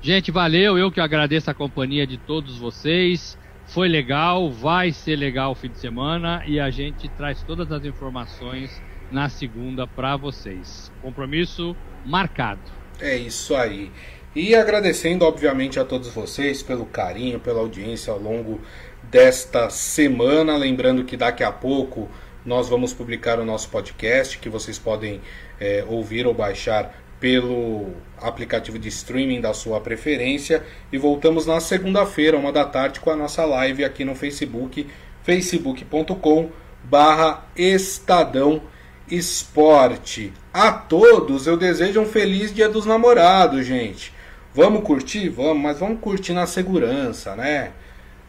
Gente, 0.00 0.30
valeu. 0.30 0.78
Eu 0.78 0.92
que 0.92 1.00
agradeço 1.00 1.50
a 1.50 1.54
companhia 1.54 2.06
de 2.06 2.18
todos 2.18 2.58
vocês. 2.58 3.36
Foi 3.66 3.88
legal, 3.88 4.50
vai 4.50 4.92
ser 4.92 5.16
legal 5.16 5.52
o 5.52 5.54
fim 5.54 5.68
de 5.68 5.78
semana 5.78 6.42
e 6.46 6.60
a 6.60 6.70
gente 6.70 7.08
traz 7.08 7.42
todas 7.42 7.70
as 7.72 7.84
informações 7.84 8.80
na 9.10 9.28
segunda 9.28 9.86
para 9.86 10.16
vocês. 10.16 10.90
Compromisso 11.02 11.76
marcado. 12.04 12.60
É 13.00 13.16
isso 13.16 13.54
aí. 13.54 13.90
E 14.34 14.54
agradecendo, 14.54 15.24
obviamente, 15.24 15.80
a 15.80 15.84
todos 15.84 16.08
vocês 16.08 16.62
pelo 16.62 16.86
carinho, 16.86 17.40
pela 17.40 17.60
audiência 17.60 18.12
ao 18.12 18.18
longo 18.18 18.60
desta 19.02 19.68
semana. 19.70 20.56
Lembrando 20.56 21.04
que 21.04 21.16
daqui 21.16 21.42
a 21.42 21.50
pouco 21.50 22.08
nós 22.44 22.68
vamos 22.68 22.92
publicar 22.92 23.38
o 23.40 23.44
nosso 23.44 23.68
podcast, 23.68 24.38
que 24.38 24.48
vocês 24.48 24.78
podem 24.78 25.20
é, 25.58 25.84
ouvir 25.88 26.26
ou 26.26 26.34
baixar 26.34 26.94
pelo 27.18 27.90
aplicativo 28.18 28.78
de 28.78 28.88
streaming 28.88 29.40
da 29.40 29.52
sua 29.52 29.80
preferência. 29.80 30.64
E 30.92 30.96
voltamos 30.96 31.44
na 31.44 31.60
segunda-feira, 31.60 32.36
uma 32.36 32.52
da 32.52 32.64
tarde, 32.64 33.00
com 33.00 33.10
a 33.10 33.16
nossa 33.16 33.44
live 33.44 33.84
aqui 33.84 34.04
no 34.04 34.14
Facebook, 34.14 34.86
facebook.com 35.22 36.50
barra 36.84 37.46
Estadão 37.54 38.62
Esporte. 39.10 40.32
A 40.52 40.72
todos 40.72 41.46
eu 41.46 41.56
desejo 41.56 42.00
um 42.00 42.06
feliz 42.06 42.54
dia 42.54 42.68
dos 42.68 42.86
namorados, 42.86 43.66
gente. 43.66 44.12
Vamos 44.54 44.82
curtir? 44.82 45.28
Vamos, 45.28 45.62
mas 45.62 45.78
vamos 45.78 46.00
curtir 46.00 46.32
na 46.32 46.46
segurança, 46.46 47.36
né? 47.36 47.72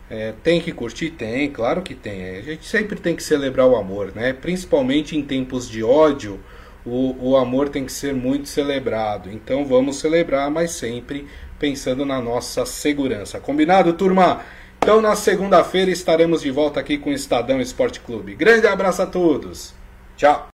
É, 0.09 0.33
tem 0.43 0.59
que 0.59 0.71
curtir? 0.71 1.11
Tem, 1.11 1.49
claro 1.49 1.81
que 1.81 1.95
tem. 1.95 2.37
A 2.37 2.41
gente 2.41 2.67
sempre 2.67 2.99
tem 2.99 3.15
que 3.15 3.23
celebrar 3.23 3.67
o 3.67 3.75
amor, 3.75 4.11
né? 4.13 4.33
Principalmente 4.33 5.17
em 5.17 5.23
tempos 5.23 5.69
de 5.69 5.83
ódio, 5.83 6.39
o, 6.85 7.29
o 7.29 7.37
amor 7.37 7.69
tem 7.69 7.85
que 7.85 7.91
ser 7.91 8.13
muito 8.13 8.49
celebrado. 8.49 9.31
Então 9.31 9.65
vamos 9.65 9.97
celebrar, 9.97 10.51
mas 10.51 10.71
sempre 10.71 11.27
pensando 11.57 12.05
na 12.05 12.21
nossa 12.21 12.65
segurança. 12.65 13.39
Combinado, 13.39 13.93
turma? 13.93 14.41
Então 14.79 14.99
na 14.99 15.15
segunda-feira 15.15 15.91
estaremos 15.91 16.41
de 16.41 16.49
volta 16.49 16.79
aqui 16.79 16.97
com 16.97 17.11
o 17.11 17.13
Estadão 17.13 17.61
Esporte 17.61 17.99
Clube. 17.99 18.35
Grande 18.35 18.65
abraço 18.67 19.03
a 19.03 19.05
todos. 19.05 19.73
Tchau. 20.17 20.49